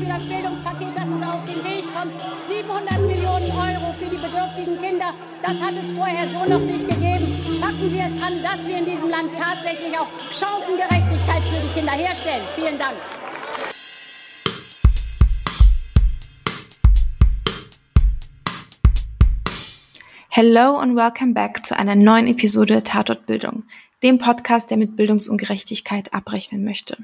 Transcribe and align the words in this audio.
für 0.00 0.06
das 0.06 0.22
Bildungspaket, 0.22 0.96
das 0.96 1.08
es 1.08 1.28
auf 1.28 1.44
den 1.44 1.62
Weg 1.62 1.84
kommt. 1.92 2.14
700 2.48 3.00
Millionen 3.00 3.50
Euro 3.52 3.92
für 3.92 4.08
die 4.08 4.16
bedürftigen 4.16 4.80
Kinder, 4.80 5.12
das 5.42 5.60
hat 5.60 5.74
es 5.74 5.90
vorher 5.90 6.26
so 6.28 6.48
noch 6.48 6.60
nicht 6.60 6.88
gegeben. 6.88 7.60
Packen 7.60 7.92
wir 7.92 8.04
es 8.06 8.22
an, 8.22 8.42
dass 8.42 8.66
wir 8.66 8.78
in 8.78 8.86
diesem 8.86 9.10
Land 9.10 9.32
tatsächlich 9.36 9.98
auch 9.98 10.06
Chancengerechtigkeit 10.32 11.42
für 11.42 11.60
die 11.60 11.74
Kinder 11.74 11.92
herstellen. 11.92 12.42
Vielen 12.56 12.78
Dank. 12.78 12.96
Hello 20.30 20.80
und 20.80 20.96
welcome 20.96 21.34
back 21.34 21.66
zu 21.66 21.76
einer 21.76 21.94
neuen 21.94 22.26
Episode 22.26 22.82
Tatort 22.82 23.26
Bildung, 23.26 23.64
dem 24.02 24.16
Podcast, 24.16 24.70
der 24.70 24.78
mit 24.78 24.96
Bildungsungerechtigkeit 24.96 26.14
abrechnen 26.14 26.64
möchte. 26.64 26.96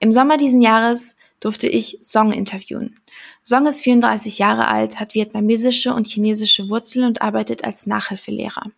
Im 0.00 0.10
Sommer 0.10 0.38
diesen 0.38 0.60
Jahres 0.62 1.14
durfte 1.40 1.66
ich 1.66 1.98
Song 2.02 2.32
interviewen. 2.32 2.94
Song 3.42 3.66
ist 3.66 3.80
34 3.80 4.38
Jahre 4.38 4.68
alt, 4.68 5.00
hat 5.00 5.14
vietnamesische 5.14 5.94
und 5.94 6.06
chinesische 6.06 6.68
Wurzeln 6.68 7.06
und 7.06 7.22
arbeitet 7.22 7.64
als 7.64 7.86
Nachhilfelehrer. 7.86 8.70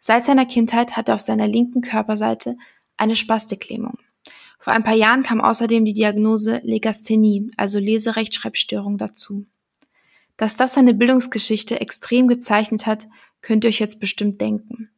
Seit 0.00 0.24
seiner 0.24 0.46
Kindheit 0.46 0.96
hat 0.96 1.08
er 1.08 1.14
auf 1.14 1.20
seiner 1.20 1.46
linken 1.46 1.80
Körperseite 1.80 2.56
eine 2.96 3.16
Spastiklähmung. 3.16 3.98
Vor 4.58 4.72
ein 4.72 4.84
paar 4.84 4.94
Jahren 4.94 5.22
kam 5.22 5.40
außerdem 5.40 5.84
die 5.84 5.92
Diagnose 5.92 6.60
Legasthenie, 6.62 7.50
also 7.56 7.78
Leserechtschreibstörung 7.78 8.98
dazu. 8.98 9.46
Dass 10.36 10.56
das 10.56 10.74
seine 10.74 10.94
Bildungsgeschichte 10.94 11.80
extrem 11.80 12.28
gezeichnet 12.28 12.86
hat, 12.86 13.06
könnt 13.40 13.64
ihr 13.64 13.68
euch 13.68 13.80
jetzt 13.80 14.00
bestimmt 14.00 14.40
denken. 14.40 14.90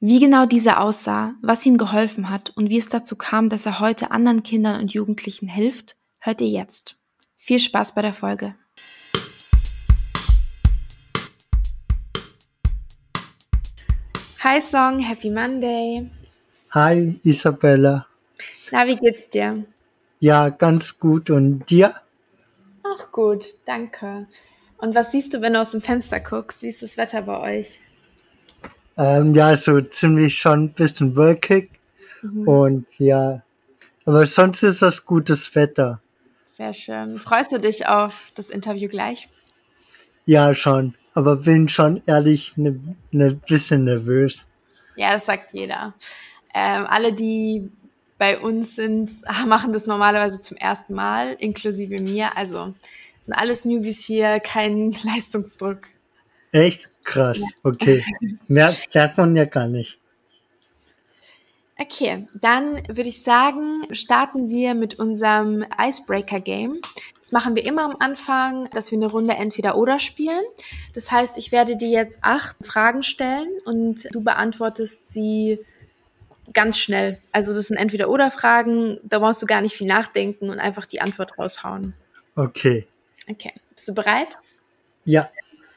Wie 0.00 0.18
genau 0.18 0.46
dieser 0.46 0.80
aussah, 0.80 1.34
was 1.42 1.64
ihm 1.64 1.78
geholfen 1.78 2.30
hat 2.30 2.50
und 2.56 2.68
wie 2.70 2.76
es 2.76 2.88
dazu 2.88 3.16
kam, 3.16 3.48
dass 3.48 3.66
er 3.66 3.80
heute 3.80 4.10
anderen 4.10 4.42
Kindern 4.42 4.80
und 4.80 4.92
Jugendlichen 4.92 5.48
hilft, 5.48 5.96
hört 6.26 6.40
ihr 6.40 6.48
jetzt. 6.48 6.96
Viel 7.36 7.60
Spaß 7.60 7.94
bei 7.94 8.02
der 8.02 8.12
Folge. 8.12 8.56
Hi 14.40 14.60
Song, 14.60 14.98
Happy 14.98 15.30
Monday. 15.30 16.10
Hi 16.72 17.18
Isabella. 17.22 18.06
Na, 18.72 18.86
wie 18.86 18.96
geht's 18.96 19.30
dir? 19.30 19.64
Ja, 20.18 20.48
ganz 20.48 20.98
gut. 20.98 21.30
Und 21.30 21.70
dir? 21.70 21.94
Auch 22.82 23.12
gut, 23.12 23.54
danke. 23.64 24.26
Und 24.78 24.94
was 24.94 25.12
siehst 25.12 25.32
du, 25.32 25.40
wenn 25.40 25.54
du 25.54 25.60
aus 25.60 25.70
dem 25.70 25.80
Fenster 25.80 26.20
guckst? 26.20 26.62
Wie 26.62 26.68
ist 26.68 26.82
das 26.82 26.96
Wetter 26.96 27.22
bei 27.22 27.58
euch? 27.58 27.80
Ähm, 28.96 29.34
ja, 29.34 29.56
so 29.56 29.80
ziemlich 29.80 30.38
schon 30.38 30.64
ein 30.64 30.72
bisschen 30.72 31.16
wolkig. 31.16 31.70
Mhm. 32.22 32.48
Und 32.48 32.86
ja, 32.98 33.42
aber 34.04 34.26
sonst 34.26 34.62
ist 34.62 34.82
das 34.82 35.04
gutes 35.04 35.54
Wetter. 35.54 36.00
Sehr 36.56 36.72
schön. 36.72 37.18
Freust 37.18 37.52
du 37.52 37.58
dich 37.58 37.86
auf 37.86 38.32
das 38.34 38.48
Interview 38.48 38.88
gleich? 38.88 39.28
Ja, 40.24 40.54
schon. 40.54 40.94
Aber 41.12 41.36
bin 41.36 41.68
schon 41.68 42.00
ehrlich 42.06 42.56
ne, 42.56 42.80
ne 43.10 43.34
bisschen 43.46 43.84
nervös. 43.84 44.46
Ja, 44.96 45.12
das 45.12 45.26
sagt 45.26 45.52
jeder. 45.52 45.92
Ähm, 46.54 46.86
alle, 46.86 47.12
die 47.12 47.70
bei 48.16 48.38
uns 48.38 48.74
sind, 48.74 49.10
machen 49.46 49.74
das 49.74 49.86
normalerweise 49.86 50.40
zum 50.40 50.56
ersten 50.56 50.94
Mal, 50.94 51.34
inklusive 51.38 52.00
mir. 52.00 52.38
Also 52.38 52.72
sind 53.20 53.34
alles 53.34 53.66
Newbies 53.66 54.02
hier, 54.02 54.40
kein 54.40 54.92
Leistungsdruck. 55.04 55.80
Echt? 56.52 56.88
Krass, 57.04 57.38
okay. 57.64 58.02
merkt, 58.48 58.94
merkt 58.94 59.18
man 59.18 59.36
ja 59.36 59.44
gar 59.44 59.68
nicht. 59.68 60.00
Okay, 61.78 62.26
dann 62.32 62.82
würde 62.88 63.10
ich 63.10 63.22
sagen, 63.22 63.86
starten 63.90 64.48
wir 64.48 64.74
mit 64.74 64.98
unserem 64.98 65.64
Icebreaker 65.78 66.40
Game. 66.40 66.80
Das 67.20 67.32
machen 67.32 67.54
wir 67.54 67.66
immer 67.66 67.84
am 67.84 67.96
Anfang, 67.98 68.70
dass 68.70 68.90
wir 68.90 68.96
eine 68.96 69.08
Runde 69.08 69.34
entweder 69.34 69.76
oder 69.76 69.98
spielen. 69.98 70.42
Das 70.94 71.12
heißt, 71.12 71.36
ich 71.36 71.52
werde 71.52 71.76
dir 71.76 71.88
jetzt 71.88 72.20
acht 72.22 72.56
Fragen 72.64 73.02
stellen 73.02 73.48
und 73.66 74.08
du 74.14 74.22
beantwortest 74.22 75.12
sie 75.12 75.58
ganz 76.54 76.78
schnell. 76.78 77.18
Also 77.32 77.52
das 77.52 77.66
sind 77.66 77.76
entweder 77.76 78.08
oder 78.08 78.30
Fragen, 78.30 78.98
da 79.02 79.18
brauchst 79.18 79.42
du 79.42 79.46
gar 79.46 79.60
nicht 79.60 79.76
viel 79.76 79.86
nachdenken 79.86 80.48
und 80.48 80.58
einfach 80.58 80.86
die 80.86 81.02
Antwort 81.02 81.38
raushauen. 81.38 81.92
Okay. 82.36 82.86
Okay. 83.28 83.52
Bist 83.74 83.88
du 83.88 83.92
bereit? 83.92 84.38
Ja. 85.04 85.28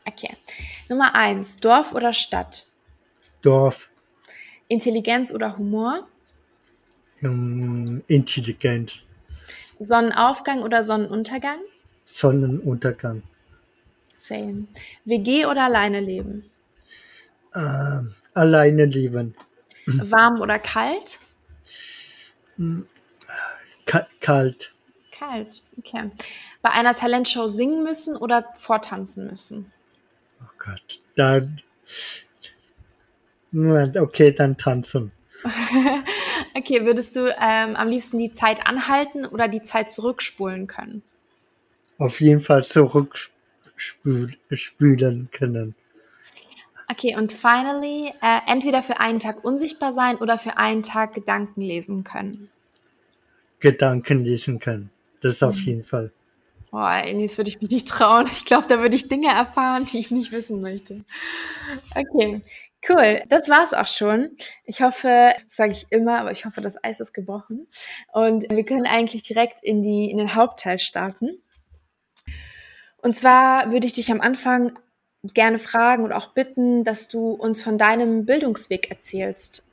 Okay. 0.05 0.37
Nummer 0.87 1.13
eins, 1.13 1.57
Dorf 1.57 1.93
oder 1.93 2.13
Stadt? 2.13 2.65
Dorf. 3.41 3.88
Intelligenz 4.69 5.33
oder 5.33 5.57
Humor? 5.57 6.07
Um, 7.21 8.01
Intelligenz. 8.07 8.99
Sonnenaufgang 9.79 10.63
oder 10.63 10.81
Sonnenuntergang? 10.83 11.59
Sonnenuntergang. 12.05 13.23
Same. 14.13 14.67
WG 15.03 15.45
oder 15.45 15.65
alleine 15.65 15.99
leben? 15.99 16.49
Uh, 17.53 18.05
alleine 18.33 18.85
leben. 18.85 19.35
Warm 19.85 20.39
oder 20.39 20.59
kalt? 20.59 21.19
Ka 23.85 24.07
kalt. 24.21 24.73
Kalt, 25.11 25.61
okay 25.77 26.09
bei 26.61 26.71
einer 26.71 26.93
Talentshow 26.93 27.47
singen 27.47 27.83
müssen 27.83 28.15
oder 28.15 28.53
vortanzen 28.57 29.27
müssen? 29.27 29.71
Oh 30.41 30.51
Gott, 30.57 31.01
dann. 31.15 31.61
Okay, 33.53 34.31
dann 34.31 34.57
tanzen. 34.57 35.11
okay, 36.55 36.85
würdest 36.85 37.15
du 37.15 37.33
ähm, 37.39 37.75
am 37.75 37.89
liebsten 37.89 38.17
die 38.17 38.31
Zeit 38.31 38.65
anhalten 38.67 39.25
oder 39.25 39.47
die 39.47 39.61
Zeit 39.61 39.91
zurückspulen 39.91 40.67
können? 40.67 41.03
Auf 41.97 42.21
jeden 42.21 42.39
Fall 42.39 42.63
zurückspülen 42.63 45.29
können. 45.31 45.75
Okay, 46.91 47.15
und 47.15 47.31
finally, 47.31 48.11
äh, 48.21 48.39
entweder 48.47 48.81
für 48.81 48.99
einen 48.99 49.19
Tag 49.19 49.43
unsichtbar 49.43 49.91
sein 49.91 50.17
oder 50.17 50.39
für 50.39 50.57
einen 50.57 50.81
Tag 50.81 51.13
Gedanken 51.13 51.61
lesen 51.61 52.03
können. 52.03 52.49
Gedanken 53.59 54.23
lesen 54.23 54.59
können. 54.59 54.89
Das 55.21 55.43
auf 55.43 55.55
mhm. 55.57 55.61
jeden 55.61 55.83
Fall. 55.83 56.11
Boah, 56.71 57.01
das 57.03 57.37
würde 57.37 57.49
ich 57.49 57.61
mich 57.61 57.71
nicht 57.71 57.87
trauen. 57.87 58.27
Ich 58.31 58.45
glaube, 58.45 58.67
da 58.67 58.79
würde 58.79 58.95
ich 58.95 59.07
Dinge 59.07 59.27
erfahren, 59.27 59.87
die 59.91 59.99
ich 59.99 60.11
nicht 60.11 60.31
wissen 60.31 60.61
möchte. 60.61 61.03
Okay, 61.95 62.41
cool. 62.87 63.23
Das 63.29 63.49
war's 63.49 63.73
auch 63.73 63.87
schon. 63.87 64.37
Ich 64.63 64.81
hoffe, 64.81 65.33
das 65.43 65.55
sage 65.55 65.73
ich 65.73 65.87
immer, 65.89 66.19
aber 66.19 66.31
ich 66.31 66.45
hoffe, 66.45 66.61
das 66.61 66.81
Eis 66.83 66.99
ist 66.99 67.13
gebrochen. 67.13 67.67
Und 68.13 68.49
wir 68.49 68.63
können 68.63 68.85
eigentlich 68.85 69.23
direkt 69.23 69.63
in, 69.63 69.81
die, 69.81 70.09
in 70.09 70.17
den 70.17 70.35
Hauptteil 70.35 70.79
starten. 70.79 71.41
Und 73.01 73.15
zwar 73.15 73.71
würde 73.71 73.87
ich 73.87 73.93
dich 73.93 74.11
am 74.11 74.21
Anfang 74.21 74.77
gerne 75.23 75.59
fragen 75.59 76.03
und 76.03 76.13
auch 76.13 76.33
bitten, 76.33 76.83
dass 76.83 77.07
du 77.07 77.31
uns 77.31 77.61
von 77.61 77.77
deinem 77.77 78.25
Bildungsweg 78.25 78.89
erzählst. 78.89 79.63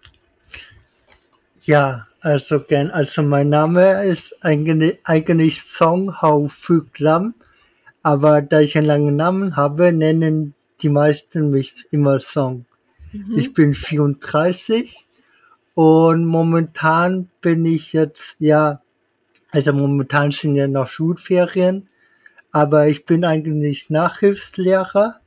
Ja, 1.62 2.06
also 2.21 2.61
gern. 2.61 2.91
Also 2.91 3.23
mein 3.23 3.49
Name 3.49 4.05
ist 4.05 4.37
eigentlich, 4.43 5.62
Song 5.62 6.21
Hau 6.21 6.49
Phuc 6.49 6.99
Lam, 6.99 7.34
aber 8.03 8.43
da 8.43 8.61
ich 8.61 8.77
einen 8.77 8.87
langen 8.87 9.17
Namen 9.17 9.56
habe, 9.56 9.93
nennen 9.93 10.55
die 10.83 10.88
meisten 10.88 11.50
mich 11.50 11.87
immer 11.91 12.21
Song. 12.21 12.67
Mhm. 13.12 13.39
Ich 13.39 13.55
bin 13.55 13.75
34 13.75 15.06
und 15.75 16.25
momentan 16.25 17.28
bin 17.41 17.65
ich 17.65 17.93
jetzt, 17.93 18.37
ja, 18.39 18.81
also 19.50 19.72
momentan 19.72 20.31
sind 20.31 20.55
ja 20.55 20.69
noch 20.69 20.87
Schulferien, 20.87 21.89
aber 22.53 22.89
ich 22.89 23.05
bin 23.05 23.25
eigentlich 23.25 23.91
Nachhilfslehrer. 23.91 25.21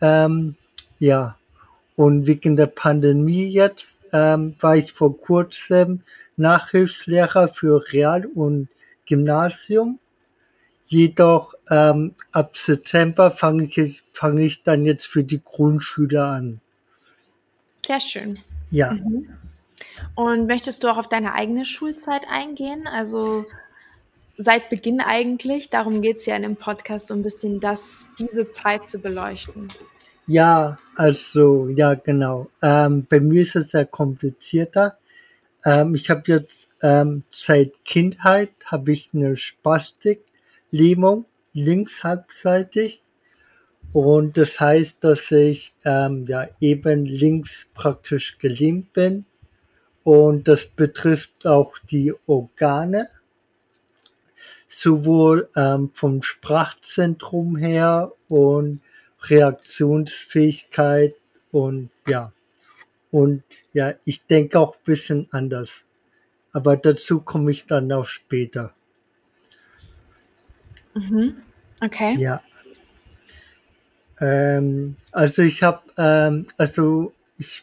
Ähm, 0.00 0.56
ja, 0.98 1.36
und 1.96 2.26
wegen 2.26 2.56
der 2.56 2.66
Pandemie 2.66 3.48
jetzt 3.48 3.98
ähm, 4.12 4.54
war 4.60 4.76
ich 4.76 4.92
vor 4.92 5.18
kurzem 5.20 6.00
Nachhilfslehrer 6.36 7.48
für 7.48 7.84
Real- 7.92 8.26
und 8.26 8.68
Gymnasium. 9.06 9.98
Jedoch 10.84 11.54
ähm, 11.70 12.14
ab 12.32 12.56
September 12.56 13.30
fange 13.30 13.64
ich, 13.64 14.02
fange 14.12 14.42
ich 14.42 14.62
dann 14.62 14.84
jetzt 14.84 15.06
für 15.06 15.24
die 15.24 15.42
Grundschüler 15.42 16.26
an. 16.26 16.60
Sehr 17.86 18.00
schön. 18.00 18.38
Ja. 18.70 18.92
Mhm. 18.92 19.28
Und 20.14 20.46
möchtest 20.46 20.82
du 20.82 20.88
auch 20.88 20.98
auf 20.98 21.08
deine 21.08 21.34
eigene 21.34 21.64
Schulzeit 21.64 22.26
eingehen? 22.28 22.86
Also 22.86 23.44
seit 24.36 24.70
Beginn 24.70 25.00
eigentlich. 25.00 25.70
Darum 25.70 26.02
geht 26.02 26.18
es 26.18 26.26
ja 26.26 26.36
in 26.36 26.42
dem 26.42 26.56
Podcast, 26.56 27.08
so 27.08 27.14
ein 27.14 27.22
bisschen 27.22 27.60
das, 27.60 28.08
diese 28.18 28.50
Zeit 28.50 28.88
zu 28.88 28.98
beleuchten. 28.98 29.68
Ja, 30.26 30.78
also, 30.96 31.68
ja, 31.68 31.94
genau. 31.94 32.48
Ähm, 32.62 33.06
bei 33.08 33.20
mir 33.20 33.42
ist 33.42 33.56
es 33.56 33.70
sehr 33.70 33.84
komplizierter. 33.84 34.96
Ähm, 35.64 35.94
ich 35.94 36.08
habe 36.10 36.22
jetzt 36.26 36.68
ähm, 36.82 37.24
seit 37.30 37.84
Kindheit 37.84 38.50
habe 38.64 38.92
ich 38.92 39.10
eine 39.12 39.36
Spastik-Lähmung 39.36 41.26
linkshalbseitig. 41.52 43.00
Und 43.94 44.36
das 44.36 44.60
heißt, 44.60 45.02
dass 45.04 45.30
ich 45.32 45.74
ähm, 45.86 46.26
ja 46.28 46.48
eben 46.60 47.06
links 47.06 47.68
praktisch 47.74 48.38
gelähmt 48.38 48.92
bin. 48.92 49.24
Und 50.04 50.48
das 50.48 50.66
betrifft 50.66 51.46
auch 51.46 51.78
die 51.78 52.14
Organe. 52.26 53.08
sowohl 54.68 55.48
ähm, 55.56 55.90
vom 55.94 56.22
Sprachzentrum 56.22 57.56
her 57.56 58.12
und 58.28 58.80
Reaktionsfähigkeit 59.22 61.14
und 61.52 61.90
ja. 62.08 62.32
Und 63.10 63.44
ja, 63.72 63.94
ich 64.04 64.26
denke 64.26 64.58
auch 64.58 64.76
ein 64.76 64.84
bisschen 64.84 65.28
anders. 65.30 65.84
Aber 66.52 66.76
dazu 66.76 67.20
komme 67.22 67.50
ich 67.52 67.66
dann 67.66 67.92
auch 67.92 68.06
später. 68.06 68.74
Mhm. 70.94 71.36
Okay. 71.80 72.16
Ja. 72.18 72.42
Ähm, 74.24 74.96
also 75.12 75.42
ich 75.42 75.62
habe, 75.62 75.82
ähm, 75.98 76.46
also 76.56 77.12
ich, 77.36 77.62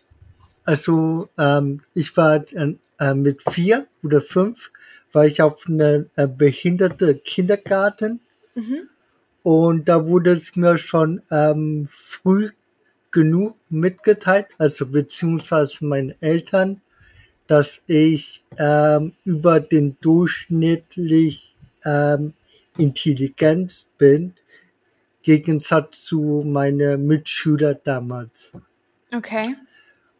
also 0.64 1.28
ähm, 1.38 1.82
ich 1.96 2.16
war 2.18 2.46
äh, 2.54 3.14
mit 3.16 3.42
vier 3.50 3.88
oder 4.04 4.22
fünf 4.22 4.72
war 5.12 5.26
ich 5.26 5.42
auf 5.42 5.66
einer 5.68 6.06
äh, 6.16 6.28
behinderte 6.28 7.16
Kindergarten 7.16 8.20
Mhm. 8.54 8.90
und 9.44 9.88
da 9.88 10.06
wurde 10.08 10.32
es 10.32 10.58
mir 10.58 10.78
schon 10.78 11.22
ähm, 11.32 11.88
früh 11.92 12.50
genug 13.12 13.56
mitgeteilt, 13.70 14.48
also 14.58 14.86
beziehungsweise 14.86 15.86
meinen 15.86 16.14
Eltern, 16.22 16.82
dass 17.48 17.82
ich 17.88 18.44
ähm, 18.58 19.14
über 19.24 19.62
den 19.62 19.98
durchschnittlich 20.02 21.56
ähm, 21.86 22.34
Intelligenz 22.78 23.86
bin, 23.98 24.34
Gegensatz 25.24 26.06
zu 26.06 26.44
meinen 26.46 27.06
Mitschüler 27.06 27.76
damals. 27.76 28.52
Okay. 29.14 29.56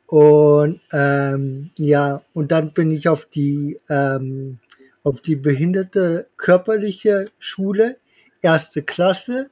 Und 0.08 0.82
ähm, 0.92 1.72
ja, 1.78 2.22
und 2.34 2.52
dann 2.52 2.74
bin 2.74 2.92
ich 2.92 3.08
auf 3.08 3.26
die 3.26 3.80
ähm, 3.90 4.60
auf 5.04 5.22
die 5.22 5.36
behinderte 5.36 6.28
körperliche 6.38 7.30
Schule, 7.40 7.98
erste 8.42 8.84
Klasse. 8.84 9.50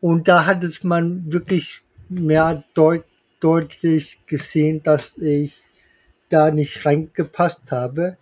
Und 0.00 0.28
da 0.28 0.46
hat 0.46 0.64
es 0.64 0.84
man 0.84 1.32
wirklich 1.32 1.82
mehr 2.08 2.64
deut 2.74 3.04
deutlich 3.40 4.20
gesehen, 4.26 4.82
dass 4.82 5.16
ich 5.18 5.64
da 6.28 6.50
nicht 6.50 6.84
reingepasst 6.84 7.70
habe, 7.70 8.16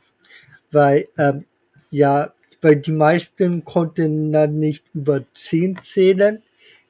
weil 0.71 1.09
ähm, 1.17 1.44
ja, 1.91 2.33
weil 2.67 2.75
die 2.75 2.91
meisten 2.91 3.65
konnten 3.65 4.33
dann 4.33 4.59
nicht 4.59 4.87
über 4.93 5.23
zehn 5.35 5.79
zählen, 5.79 6.43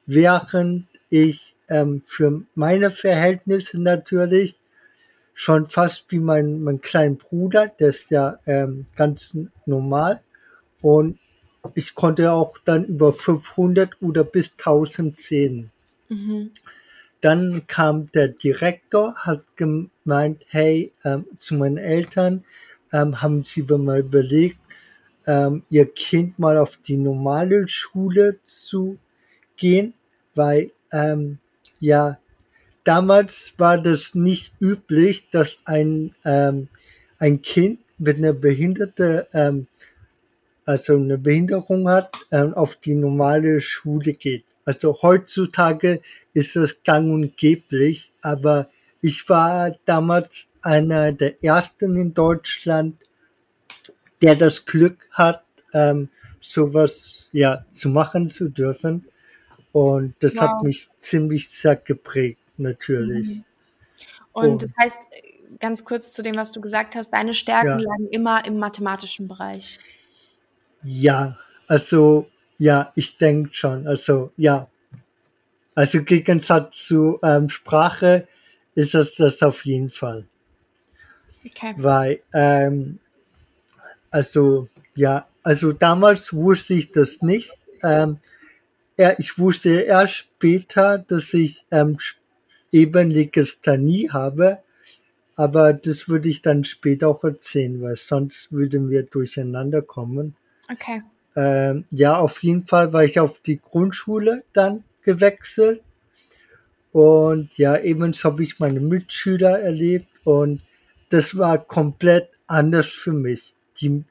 während 0.07 0.87
ich 1.11 1.55
ähm, 1.69 2.01
für 2.03 2.41
meine 2.55 2.89
Verhältnisse 2.89 3.79
natürlich 3.79 4.55
schon 5.35 5.67
fast 5.67 6.05
wie 6.09 6.17
mein, 6.17 6.63
mein 6.63 6.81
kleiner 6.81 7.13
Bruder, 7.13 7.67
der 7.67 7.89
ist 7.89 8.09
ja 8.09 8.39
ähm, 8.47 8.87
ganz 8.95 9.37
normal 9.67 10.19
und 10.81 11.19
ich 11.75 11.93
konnte 11.93 12.31
auch 12.31 12.57
dann 12.65 12.85
über 12.85 13.13
500 13.13 14.01
oder 14.01 14.23
bis 14.23 14.53
1000 14.53 15.15
zählen. 15.15 15.71
Mhm. 16.09 16.53
Dann 17.21 17.67
kam 17.67 18.11
der 18.13 18.29
Direktor, 18.29 19.13
hat 19.13 19.43
gemeint, 19.55 20.43
hey, 20.47 20.91
ähm, 21.05 21.25
zu 21.37 21.53
meinen 21.53 21.77
Eltern, 21.77 22.45
ähm, 22.91 23.21
haben 23.21 23.43
sie 23.43 23.61
mir 23.61 23.77
mal 23.77 23.99
überlegt, 23.99 24.57
ähm, 25.27 25.63
ihr 25.69 25.85
Kind 25.85 26.39
mal 26.39 26.57
auf 26.57 26.77
die 26.77 26.97
normale 26.97 27.67
Schule 27.67 28.39
zu 28.47 28.97
gehen, 29.57 29.93
weil 30.33 30.71
ähm, 30.91 31.37
ja, 31.79 32.17
damals 32.83 33.53
war 33.57 33.77
das 33.77 34.15
nicht 34.15 34.53
üblich, 34.61 35.29
dass 35.29 35.57
ein, 35.65 36.15
ähm, 36.25 36.69
ein 37.19 37.41
Kind 37.41 37.79
mit 37.97 38.17
einer 38.17 38.33
Behinderte, 38.33 39.27
ähm, 39.33 39.67
also 40.65 40.95
eine 40.95 41.17
Behinderung 41.17 41.89
hat, 41.89 42.15
ähm, 42.31 42.53
auf 42.53 42.75
die 42.75 42.95
normale 42.95 43.61
Schule 43.61 44.13
geht. 44.13 44.45
Also 44.65 44.97
heutzutage 45.01 46.01
ist 46.33 46.55
das 46.55 46.83
gang 46.83 47.11
und 47.11 47.37
geblich, 47.37 48.11
aber 48.21 48.69
ich 49.01 49.27
war 49.29 49.71
damals 49.85 50.47
einer 50.61 51.11
der 51.11 51.43
ersten 51.43 51.95
in 51.95 52.13
Deutschland, 52.13 52.95
der 54.21 54.35
das 54.35 54.65
Glück 54.65 55.07
hat, 55.11 55.43
ähm, 55.73 56.09
sowas 56.39 57.29
ja 57.31 57.65
zu 57.73 57.89
machen 57.89 58.29
zu 58.29 58.49
dürfen. 58.49 59.05
Und 59.71 60.15
das 60.19 60.35
Wow. 60.35 60.41
hat 60.41 60.63
mich 60.63 60.89
ziemlich 60.97 61.49
sehr 61.49 61.75
geprägt, 61.75 62.39
natürlich. 62.57 63.27
Mhm. 63.37 63.43
Und 64.33 64.49
Und 64.51 64.63
das 64.63 64.71
heißt, 64.79 64.97
ganz 65.59 65.83
kurz 65.85 66.11
zu 66.13 66.23
dem, 66.23 66.35
was 66.35 66.51
du 66.51 66.61
gesagt 66.61 66.95
hast, 66.95 67.11
deine 67.11 67.33
Stärken 67.33 67.79
Ja. 67.79 67.85
lagen 67.89 68.07
immer 68.09 68.45
im 68.45 68.57
mathematischen 68.59 69.27
Bereich. 69.27 69.79
ja, 70.83 71.37
also 71.67 72.29
ja, 72.57 72.91
ich 72.95 73.17
denke 73.17 73.53
schon. 73.53 73.87
Also 73.87 74.31
ja, 74.37 74.67
also 75.75 76.03
Gegensatz 76.03 76.85
zu 76.87 77.19
ähm, 77.23 77.49
Sprache 77.49 78.27
ist 78.75 78.93
das 78.93 79.15
das 79.15 79.41
auf 79.43 79.65
jeden 79.65 79.89
Fall. 79.89 80.25
Okay. 81.45 81.73
Weil, 81.77 82.21
ähm, 82.33 82.99
also, 84.11 84.67
ja, 84.95 85.27
also 85.43 85.71
damals 85.71 86.33
wusste 86.33 86.73
ich 86.73 86.91
das 86.91 87.21
nicht. 87.21 87.51
Ähm, 87.83 88.17
ja, 88.97 89.13
ich 89.17 89.37
wusste 89.37 89.81
erst 89.81 90.15
später, 90.15 90.97
dass 90.97 91.33
ich 91.33 91.65
ähm, 91.71 91.97
eben 92.71 93.11
Legasthenie 93.11 94.09
habe, 94.09 94.59
aber 95.35 95.73
das 95.73 96.09
würde 96.09 96.29
ich 96.29 96.41
dann 96.41 96.63
später 96.63 97.07
auch 97.07 97.23
erzählen, 97.23 97.81
weil 97.81 97.95
sonst 97.95 98.51
würden 98.51 98.89
wir 98.89 99.03
durcheinander 99.03 99.81
kommen. 99.81 100.35
Okay. 100.71 101.03
Ähm, 101.35 101.85
ja, 101.91 102.17
auf 102.17 102.41
jeden 102.41 102.65
Fall 102.65 102.91
war 102.91 103.03
ich 103.03 103.19
auf 103.19 103.39
die 103.39 103.59
Grundschule 103.61 104.43
dann 104.53 104.83
gewechselt. 105.03 105.81
Und 106.91 107.55
ja, 107.57 107.77
ebenso 107.77 108.23
habe 108.23 108.41
ich 108.41 108.59
meine 108.59 108.79
Mitschüler 108.79 109.59
erlebt 109.59 110.09
und 110.23 110.61
das 111.09 111.37
war 111.37 111.59
komplett 111.59 112.31
anders 112.47 112.87
für 112.87 113.13
mich. 113.13 113.53
Die, 113.81 114.03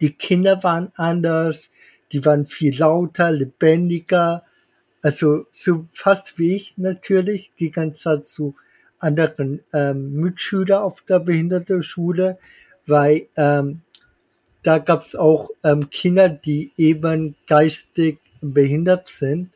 die 0.00 0.12
Kinder 0.12 0.62
waren 0.62 0.92
anders, 0.96 1.68
die 2.12 2.24
waren 2.24 2.46
viel 2.46 2.78
lauter, 2.78 3.30
lebendiger, 3.30 4.44
also 5.02 5.46
so 5.52 5.86
fast 5.92 6.38
wie 6.38 6.54
ich 6.54 6.76
natürlich, 6.76 7.52
die 7.58 7.70
ganze 7.70 8.02
Zeit 8.02 8.26
zu 8.26 8.54
anderen 8.98 9.60
ähm, 9.72 10.14
Mitschüler 10.14 10.82
auf 10.82 11.02
der 11.02 11.20
Behindertenschule, 11.20 12.38
weil 12.86 13.28
ähm, 13.36 13.82
da 14.62 14.78
gab 14.78 15.06
es 15.06 15.14
auch 15.14 15.50
ähm, 15.62 15.88
Kinder, 15.90 16.28
die 16.28 16.72
eben 16.76 17.36
geistig 17.46 18.18
behindert 18.40 19.08
sind 19.08 19.50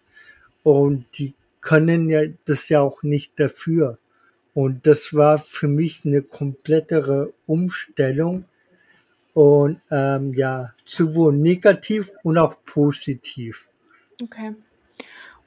und 0.62 1.06
die 1.18 1.34
können 1.60 2.08
ja 2.08 2.22
das 2.44 2.68
ja 2.68 2.80
auch 2.80 3.02
nicht 3.02 3.38
dafür. 3.38 3.98
Und 4.54 4.86
das 4.86 5.14
war 5.14 5.38
für 5.38 5.68
mich 5.68 6.02
eine 6.04 6.22
komplettere 6.22 7.32
Umstellung 7.46 8.44
und 9.34 9.80
ähm, 9.90 10.34
ja, 10.34 10.72
sowohl 10.84 11.32
negativ 11.32 12.12
und 12.22 12.38
auch 12.38 12.56
positiv. 12.64 13.70
Okay. 14.22 14.54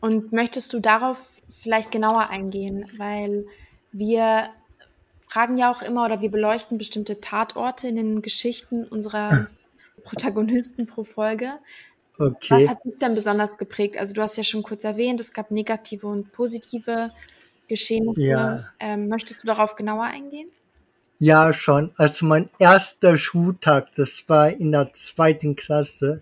Und 0.02 0.32
möchtest 0.32 0.74
du 0.74 0.80
darauf 0.80 1.42
vielleicht 1.50 1.92
genauer 1.92 2.30
eingehen? 2.30 2.86
Weil 2.98 3.46
wir 3.92 4.50
fragen 5.28 5.58
ja 5.58 5.72
auch 5.72 5.82
immer 5.82 6.06
oder 6.06 6.22
wir 6.22 6.30
beleuchten 6.30 6.78
bestimmte 6.78 7.20
Tatorte 7.20 7.88
in 7.88 7.96
den 7.96 8.22
Geschichten 8.22 8.86
unserer 8.86 9.48
Protagonisten 10.04 10.88
pro 10.88 11.04
Folge. 11.04 11.54
Was 12.18 12.28
Okay. 12.28 12.70
hat 12.70 12.86
dich 12.86 12.98
denn 12.98 13.14
besonders 13.14 13.58
geprägt? 13.58 13.98
Also 13.98 14.14
du 14.14 14.22
hast 14.22 14.38
ja 14.38 14.44
schon 14.44 14.64
kurz 14.64 14.86
erwähnt, 14.86 15.20
es 15.20 15.34
gab 15.34 15.52
negative 15.52 16.08
und 16.08 16.32
positive 16.32 17.12
Geschehnisse. 17.68 18.22
Ja. 18.22 18.60
Ähm, 18.80 19.10
möchtest 19.10 19.44
du 19.44 19.48
darauf 19.48 19.76
genauer 19.76 20.06
eingehen? 20.06 20.50
Ja, 21.18 21.54
schon. 21.54 21.92
Also 21.96 22.26
mein 22.26 22.50
erster 22.60 23.18
Schultag, 23.18 23.96
das 23.96 24.24
war 24.28 24.50
in 24.52 24.74
der 24.74 24.92
zweiten 24.92 25.56
Klasse, 25.56 26.22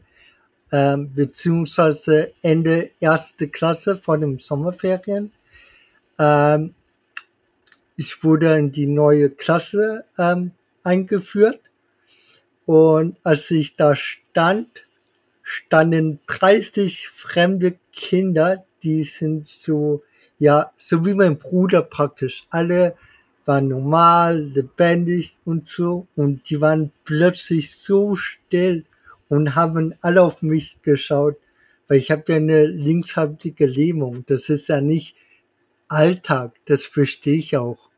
ähm, 0.71 1.11
beziehungsweise 1.15 2.33
Ende 2.43 2.91
erste 2.99 3.47
Klasse 3.47 3.95
vor 3.95 4.19
den 4.19 4.37
Sommerferien. 4.37 5.31
Ähm, 6.19 6.75
ich 7.97 8.23
wurde 8.23 8.55
in 8.57 8.71
die 8.71 8.85
neue 8.85 9.31
Klasse 9.31 10.05
ähm, 10.19 10.51
eingeführt 10.83 11.59
und 12.65 13.17
als 13.23 13.49
ich 13.49 13.75
da 13.75 13.95
stand, 13.95 14.85
standen 15.41 16.19
30 16.27 17.09
fremde 17.09 17.77
Kinder, 17.91 18.63
die 18.83 19.03
sind 19.03 19.47
so, 19.47 20.03
ja, 20.37 20.71
so 20.77 21.03
wie 21.05 21.15
mein 21.15 21.39
Bruder 21.39 21.81
praktisch. 21.81 22.45
Alle 22.51 22.95
waren 23.45 23.67
normal, 23.67 24.43
lebendig 24.43 25.37
und 25.45 25.67
so 25.67 26.07
und 26.15 26.49
die 26.49 26.61
waren 26.61 26.91
plötzlich 27.03 27.75
so 27.77 28.15
still 28.15 28.85
und 29.29 29.55
haben 29.55 29.95
alle 30.01 30.21
auf 30.21 30.41
mich 30.41 30.81
geschaut, 30.81 31.37
weil 31.87 31.97
ich 31.99 32.11
habe 32.11 32.23
ja 32.27 32.35
eine 32.37 32.65
linkshaftige 32.65 33.65
Lähmung. 33.65 34.25
Das 34.27 34.49
ist 34.49 34.67
ja 34.69 34.81
nicht 34.81 35.15
Alltag, 35.87 36.53
das 36.65 36.85
verstehe 36.85 37.37
ich 37.37 37.57
auch. 37.57 37.89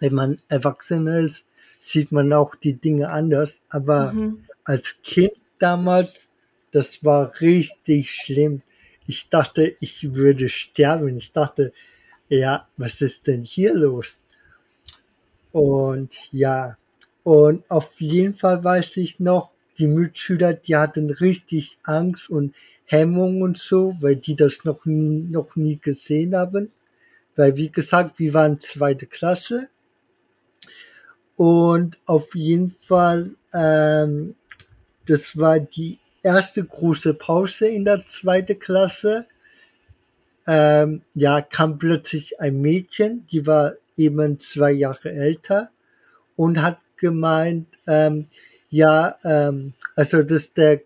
Wenn 0.00 0.14
man 0.14 0.40
Erwachsener 0.48 1.20
ist, 1.20 1.44
sieht 1.80 2.12
man 2.12 2.32
auch 2.32 2.54
die 2.54 2.74
Dinge 2.74 3.10
anders, 3.10 3.62
aber 3.68 4.12
Mhm. 4.12 4.44
als 4.64 5.02
Kind 5.02 5.32
damals 5.58 6.28
das 6.72 7.04
war 7.04 7.40
richtig 7.40 8.10
schlimm. 8.10 8.58
Ich 9.06 9.28
dachte, 9.28 9.76
ich 9.80 10.14
würde 10.14 10.48
sterben. 10.48 11.16
Ich 11.18 11.32
dachte, 11.32 11.72
ja, 12.28 12.68
was 12.78 13.00
ist 13.02 13.26
denn 13.26 13.42
hier 13.44 13.74
los? 13.74 14.21
Und 15.52 16.14
ja, 16.32 16.76
und 17.24 17.70
auf 17.70 18.00
jeden 18.00 18.34
Fall 18.34 18.64
weiß 18.64 18.96
ich 18.96 19.20
noch, 19.20 19.50
die 19.78 19.86
Mitschüler, 19.86 20.52
die 20.54 20.76
hatten 20.76 21.10
richtig 21.10 21.78
Angst 21.82 22.28
und 22.30 22.54
Hemmung 22.84 23.42
und 23.42 23.56
so, 23.56 23.94
weil 24.00 24.16
die 24.16 24.36
das 24.36 24.64
noch 24.64 24.84
nie, 24.84 25.26
noch 25.30 25.56
nie 25.56 25.78
gesehen 25.78 26.34
haben. 26.34 26.70
Weil, 27.36 27.56
wie 27.56 27.70
gesagt, 27.70 28.18
wir 28.18 28.34
waren 28.34 28.60
zweite 28.60 29.06
Klasse. 29.06 29.68
Und 31.36 31.98
auf 32.04 32.34
jeden 32.34 32.70
Fall, 32.70 33.34
ähm, 33.54 34.34
das 35.06 35.38
war 35.38 35.58
die 35.58 35.98
erste 36.22 36.64
große 36.64 37.14
Pause 37.14 37.68
in 37.68 37.84
der 37.84 38.04
zweiten 38.06 38.58
Klasse. 38.58 39.26
Ähm, 40.46 41.02
ja, 41.14 41.40
kam 41.40 41.78
plötzlich 41.78 42.40
ein 42.40 42.60
Mädchen, 42.60 43.26
die 43.28 43.46
war 43.46 43.74
eben 43.96 44.40
zwei 44.40 44.72
Jahre 44.72 45.12
älter 45.12 45.70
und 46.36 46.62
hat 46.62 46.78
gemeint, 46.96 47.66
ähm, 47.86 48.26
ja, 48.70 49.16
ähm, 49.24 49.74
also 49.96 50.22
das 50.22 50.42
ist 50.42 50.56
der 50.56 50.80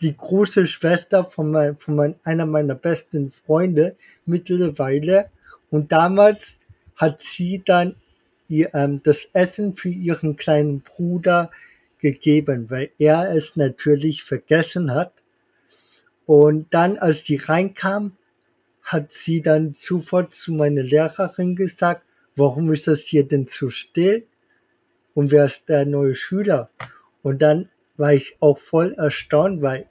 die 0.00 0.16
große 0.16 0.66
Schwester 0.66 1.24
von, 1.24 1.50
mein, 1.50 1.76
von 1.76 1.96
mein, 1.96 2.14
einer 2.24 2.46
meiner 2.46 2.74
besten 2.74 3.28
Freunde 3.28 3.96
mittlerweile. 4.24 5.30
Und 5.70 5.92
damals 5.92 6.58
hat 6.96 7.20
sie 7.20 7.62
dann 7.64 7.96
ihr, 8.48 8.74
ähm, 8.74 9.02
das 9.02 9.28
Essen 9.32 9.74
für 9.74 9.88
ihren 9.88 10.36
kleinen 10.36 10.80
Bruder 10.80 11.50
gegeben, 11.98 12.70
weil 12.70 12.90
er 12.98 13.34
es 13.34 13.56
natürlich 13.56 14.22
vergessen 14.22 14.94
hat. 14.94 15.12
Und 16.26 16.72
dann, 16.72 16.98
als 16.98 17.24
die 17.24 17.36
reinkam, 17.36 18.16
hat 18.82 19.12
sie 19.12 19.42
dann 19.42 19.74
sofort 19.74 20.34
zu 20.34 20.52
meiner 20.52 20.82
Lehrerin 20.82 21.56
gesagt, 21.56 22.04
warum 22.36 22.72
ist 22.72 22.86
das 22.86 23.02
hier 23.02 23.26
denn 23.26 23.46
so 23.46 23.70
still? 23.70 24.26
Und 25.14 25.30
wer 25.30 25.46
ist 25.46 25.68
der 25.68 25.86
neue 25.86 26.14
Schüler? 26.14 26.70
Und 27.22 27.42
dann 27.42 27.68
war 27.96 28.14
ich 28.14 28.36
auch 28.40 28.58
voll 28.58 28.92
erstaunt, 28.94 29.62
weil 29.62 29.88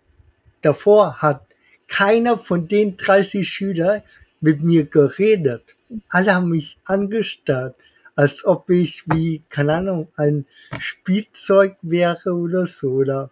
davor 0.62 1.22
hat 1.22 1.46
keiner 1.88 2.38
von 2.38 2.68
den 2.68 2.98
30 2.98 3.48
Schülern 3.48 4.02
mit 4.42 4.64
mir 4.64 4.86
geredet. 4.86 5.64
Alle 6.10 6.36
haben 6.36 6.50
mich 6.50 6.80
angestarrt, 6.86 7.76
als 8.16 8.46
ob 8.46 8.70
ich 8.70 9.04
wie, 9.08 9.44
keine 9.50 9.76
Ahnung, 9.76 10.08
ein 10.16 10.46
Spielzeug 10.80 11.78
wäre 11.82 12.34
oder 12.34 12.66
so, 12.68 12.92
oder? 12.92 13.32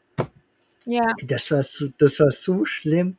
Ja. 0.86 1.06
Das 1.26 1.52
war 1.52 1.64
so, 1.64 1.90
das 1.98 2.20
war 2.20 2.32
so 2.32 2.66
schlimm. 2.66 3.18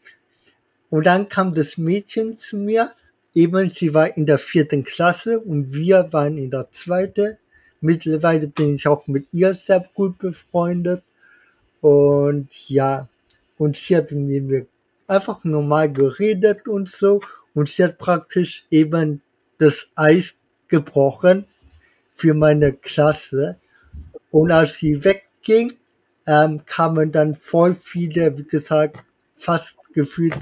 Und 0.91 1.07
dann 1.07 1.29
kam 1.29 1.55
das 1.55 1.77
Mädchen 1.79 2.37
zu 2.37 2.57
mir, 2.57 2.93
eben 3.35 3.69
sie 3.69 3.95
war 3.95 4.17
in 4.17 4.27
der 4.27 4.39
vierten 4.39 4.85
Klasse 4.85 5.39
und 5.41 5.73
wir 5.73 6.13
waren 6.13 6.39
in 6.39 6.51
der 6.51 6.71
zweiten. 6.71 7.37
Mittlerweile 7.81 8.49
bin 8.49 8.75
ich 8.75 8.89
auch 8.89 9.07
mit 9.07 9.33
ihr 9.33 9.55
sehr 9.55 9.85
gut 9.95 10.19
befreundet. 10.19 11.03
Und 11.81 12.49
ja, 12.69 13.09
und 13.57 13.77
sie 13.77 13.97
hat 13.97 14.11
mit 14.11 14.45
mir 14.45 14.67
einfach 15.07 15.45
normal 15.45 15.93
geredet 15.93 16.67
und 16.67 16.89
so. 16.89 17.21
Und 17.55 17.69
sie 17.69 17.85
hat 17.85 17.99
praktisch 17.99 18.67
eben 18.71 19.23
das 19.59 19.91
Eis 19.95 20.35
gebrochen 20.69 21.47
für 22.13 22.35
meine 22.35 22.73
Klasse. 22.73 23.59
Und 24.31 24.51
als 24.51 24.75
sie 24.75 25.05
wegging, 25.05 25.73
ähm, 26.27 26.65
kamen 26.67 27.11
dann 27.11 27.35
voll 27.35 27.75
viele, 27.75 28.37
wie 28.37 28.45
gesagt, 28.45 29.03
fast 29.37 29.79
gefühlt, 29.95 30.35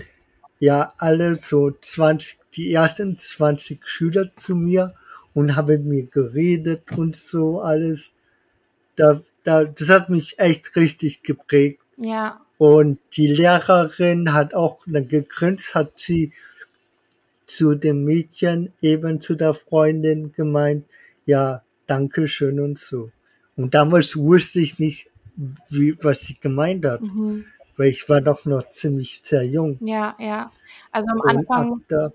ja, 0.58 0.92
alle 0.98 1.34
so 1.34 1.70
20, 1.70 2.38
die 2.54 2.72
ersten 2.72 3.18
20 3.18 3.86
Schüler 3.86 4.30
zu 4.36 4.56
mir 4.56 4.94
und 5.34 5.54
haben 5.56 5.86
mir 5.88 6.06
geredet 6.06 6.92
und 6.96 7.16
so 7.16 7.60
alles. 7.60 8.12
Da, 8.96 9.20
da, 9.44 9.64
das 9.64 9.90
hat 9.90 10.08
mich 10.08 10.38
echt 10.38 10.74
richtig 10.76 11.22
geprägt. 11.22 11.80
Ja. 11.98 12.40
Und 12.58 12.98
die 13.12 13.26
Lehrerin 13.26 14.32
hat 14.32 14.54
auch 14.54 14.78
dann 14.86 15.08
gegrinst, 15.08 15.74
hat 15.74 15.98
sie 15.98 16.32
zu 17.46 17.74
dem 17.74 18.04
Mädchen, 18.04 18.72
eben 18.80 19.20
zu 19.20 19.34
der 19.34 19.54
Freundin 19.54 20.32
gemeint, 20.32 20.86
ja, 21.26 21.62
danke 21.86 22.28
schön 22.28 22.60
und 22.60 22.78
so. 22.78 23.10
Und 23.56 23.74
damals 23.74 24.16
wusste 24.16 24.60
ich 24.60 24.78
nicht, 24.78 25.10
wie, 25.68 25.96
was 26.02 26.20
sie 26.20 26.34
gemeint 26.34 26.84
hat. 26.84 27.02
Mhm. 27.02 27.44
Weil 27.76 27.88
ich 27.88 28.08
war 28.08 28.20
doch 28.20 28.44
noch 28.44 28.66
ziemlich 28.66 29.20
sehr 29.22 29.44
jung. 29.44 29.78
Ja, 29.80 30.16
ja. 30.18 30.44
Also 30.92 31.10
am 31.10 31.20
Anfang, 31.22 31.84
da, 31.88 32.10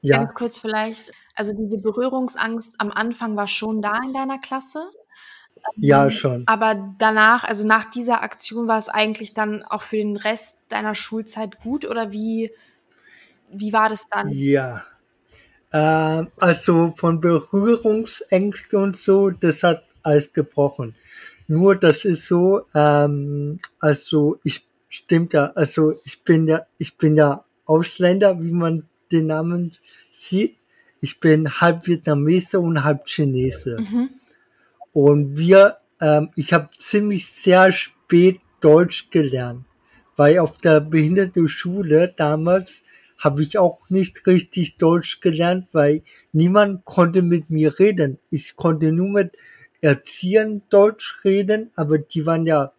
ja. 0.00 0.18
ganz 0.18 0.34
kurz 0.34 0.58
vielleicht, 0.58 1.10
also 1.34 1.52
diese 1.56 1.78
Berührungsangst 1.78 2.76
am 2.78 2.90
Anfang 2.90 3.36
war 3.36 3.48
schon 3.48 3.82
da 3.82 3.98
in 4.04 4.12
deiner 4.12 4.38
Klasse? 4.38 4.90
Ja, 5.76 6.04
ähm, 6.04 6.10
schon. 6.10 6.42
Aber 6.46 6.94
danach, 6.98 7.44
also 7.44 7.66
nach 7.66 7.90
dieser 7.90 8.22
Aktion 8.22 8.68
war 8.68 8.78
es 8.78 8.88
eigentlich 8.88 9.34
dann 9.34 9.62
auch 9.64 9.82
für 9.82 9.96
den 9.96 10.16
Rest 10.16 10.66
deiner 10.70 10.94
Schulzeit 10.94 11.60
gut 11.60 11.84
oder 11.84 12.12
wie, 12.12 12.50
wie 13.50 13.72
war 13.72 13.88
das 13.88 14.08
dann? 14.08 14.28
Ja. 14.28 14.84
Ähm, 15.72 16.28
also 16.36 16.88
von 16.88 17.20
Berührungsängsten 17.20 18.80
und 18.80 18.96
so, 18.96 19.30
das 19.30 19.62
hat 19.62 19.82
alles 20.02 20.32
gebrochen. 20.32 20.94
Nur 21.48 21.76
das 21.76 22.04
ist 22.04 22.26
so, 22.26 22.62
ähm, 22.74 23.58
also 23.80 24.38
ich 24.44 24.66
stimmt 24.96 25.32
ja, 25.32 25.52
also 25.54 25.94
ich 26.04 26.24
bin 26.24 26.46
ja, 26.48 26.66
ich 26.78 26.96
bin 26.96 27.16
ja 27.16 27.44
Ausländer, 27.64 28.42
wie 28.42 28.52
man 28.52 28.88
den 29.12 29.26
Namen 29.26 29.72
sieht. 30.12 30.56
Ich 31.00 31.20
bin 31.20 31.60
halb 31.60 31.86
Vietnamese 31.86 32.58
und 32.58 32.82
halb 32.82 33.06
Chinese. 33.06 33.78
Mhm. 33.80 34.10
Und 34.92 35.36
wir, 35.36 35.76
ähm, 36.00 36.30
ich 36.36 36.52
habe 36.52 36.70
ziemlich 36.78 37.26
sehr 37.28 37.70
spät 37.72 38.40
Deutsch 38.60 39.10
gelernt, 39.10 39.66
weil 40.16 40.38
auf 40.38 40.58
der 40.58 40.80
Behindertenschule 40.80 42.14
damals 42.16 42.82
habe 43.18 43.42
ich 43.42 43.58
auch 43.58 43.88
nicht 43.90 44.26
richtig 44.26 44.76
Deutsch 44.78 45.20
gelernt, 45.20 45.68
weil 45.72 46.02
niemand 46.32 46.84
konnte 46.84 47.22
mit 47.22 47.50
mir 47.50 47.78
reden. 47.78 48.18
Ich 48.30 48.56
konnte 48.56 48.92
nur 48.92 49.08
mit 49.08 49.36
Erziehern 49.80 50.62
Deutsch 50.70 51.18
reden, 51.24 51.70
aber 51.76 51.98
die 51.98 52.26
waren 52.26 52.46
ja 52.46 52.72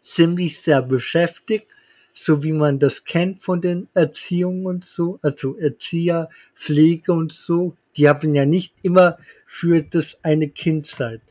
ziemlich 0.00 0.60
sehr 0.60 0.82
beschäftigt 0.82 1.66
so 2.12 2.42
wie 2.42 2.52
man 2.52 2.78
das 2.78 3.04
kennt 3.04 3.42
von 3.42 3.60
den 3.60 3.88
Erziehungen 3.94 4.66
und 4.66 4.84
so, 4.84 5.18
also 5.22 5.56
Erzieher, 5.56 6.28
Pflege 6.54 7.12
und 7.12 7.32
so, 7.32 7.76
die 7.96 8.08
haben 8.08 8.34
ja 8.34 8.46
nicht 8.46 8.74
immer 8.82 9.18
für 9.46 9.82
das 9.82 10.18
eine 10.22 10.48
Kind 10.48 10.86
Zeit. 10.86 11.22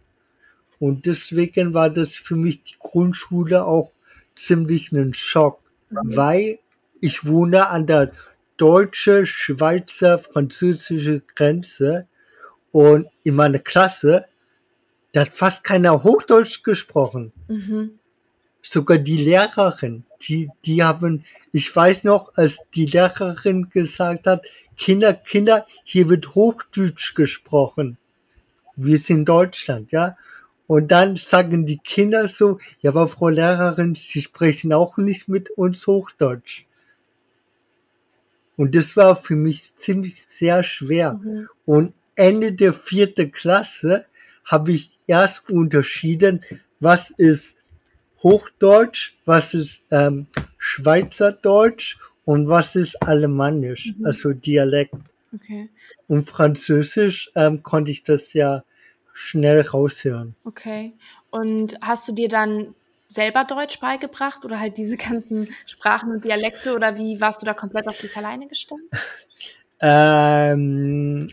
Und 0.80 1.06
deswegen 1.06 1.74
war 1.74 1.90
das 1.90 2.16
für 2.16 2.36
mich 2.36 2.64
die 2.64 2.76
Grundschule 2.80 3.66
auch 3.66 3.92
ziemlich 4.36 4.92
ein 4.92 5.14
Schock, 5.14 5.60
mhm. 5.90 6.16
weil 6.16 6.60
ich 7.02 7.26
wohne 7.26 7.68
an 7.68 7.86
der 7.86 8.12
deutsche, 8.58 9.26
Schweizer, 9.26 10.18
französische 10.18 11.22
Grenze 11.36 12.08
und 12.72 13.08
in 13.24 13.36
meiner 13.36 13.60
Klasse, 13.60 14.26
da 15.12 15.22
hat 15.22 15.34
fast 15.34 15.64
keiner 15.64 16.04
Hochdeutsch 16.04 16.64
gesprochen. 16.64 17.32
Mhm 17.48 17.99
sogar 18.62 18.98
die 18.98 19.18
Lehrerin, 19.18 20.04
die, 20.22 20.50
die 20.66 20.84
haben, 20.84 21.24
ich 21.51 21.74
weiß 21.74 22.04
noch, 22.04 22.36
als 22.36 22.58
die 22.74 22.86
Lehrerin 22.86 23.70
gesagt 23.70 24.28
hat, 24.28 24.46
Kinder, 24.78 25.13
Kinder, 25.13 25.66
hier 25.84 26.10
wird 26.10 26.36
Hochdeutsch 26.36 27.16
gesprochen. 27.16 27.98
Wir 28.75 28.98
sind 28.98 29.28
Deutschland, 29.28 29.92
ja. 29.92 30.18
Und 30.68 30.92
dann 30.92 31.18
sagen 31.18 31.66
die 31.66 31.80
Kinder 31.80 32.28
so, 32.28 32.60
ja, 32.82 32.92
aber 32.92 33.08
Frau 33.08 33.30
Lehrerin, 33.30 33.96
Sie 33.96 34.22
sprechen 34.22 34.72
auch 34.72 34.98
nicht 34.98 35.28
mit 35.28 35.50
uns 35.50 35.88
Hochdeutsch. 35.88 36.66
Und 38.56 38.75
das 38.75 38.96
war 38.96 39.16
für 39.16 39.36
mich 39.36 39.74
ziemlich 39.75 40.22
sehr 40.28 40.63
schwer. 40.63 41.13
Mhm. 41.13 41.48
Und 41.66 41.94
Ende 42.16 42.51
der 42.51 42.74
vierten 42.74 43.32
Klasse 43.32 44.06
habe 44.44 44.74
ich 44.74 45.00
erst 45.08 45.50
unterschieden, 45.50 46.44
was 46.80 47.10
ist 47.10 47.56
Hochdeutsch, 48.24 49.16
was 49.26 49.54
ist 49.54 49.82
ähm, 49.92 50.28
Schweizerdeutsch 50.58 51.98
und 52.26 52.50
was 52.50 52.76
ist 52.76 53.02
Alemannisch, 53.02 53.94
mhm. 53.98 54.06
also 54.06 54.34
Dialekt. 54.34 54.96
Okay. 55.34 55.70
Und 56.08 56.30
Französisch 56.30 57.32
ähm, 57.36 57.64
konnte 57.64 57.92
ich 57.92 58.04
das 58.04 58.34
ja 58.34 58.64
schnell 59.14 59.62
raushören. 59.62 60.36
Okay. 60.44 60.94
Und 61.30 61.78
hast 61.82 62.08
du 62.08 62.14
dir 62.14 62.30
dann 62.30 62.74
selber 63.08 63.44
Deutsch 63.44 63.80
beigebracht 63.80 64.46
oder 64.46 64.60
halt 64.60 64.78
diese 64.78 64.98
ganzen 65.10 65.50
Sprachen 65.66 66.12
und 66.12 66.24
Dialekte 66.24 66.76
oder 66.76 66.98
wie 66.98 67.20
warst 67.22 67.42
du 67.42 67.46
da 67.46 67.54
komplett 67.54 67.88
auf 67.88 68.00
dich 68.00 68.16
alleine 68.16 68.48
gestellt? 68.48 68.82
ähm, 69.82 71.30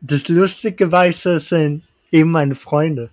das 0.00 0.28
Lustige 0.28 0.90
weiß, 0.90 1.22
das 1.22 1.48
sind 1.48 1.82
eben 2.10 2.30
meine 2.30 2.54
Freunde 2.54 3.10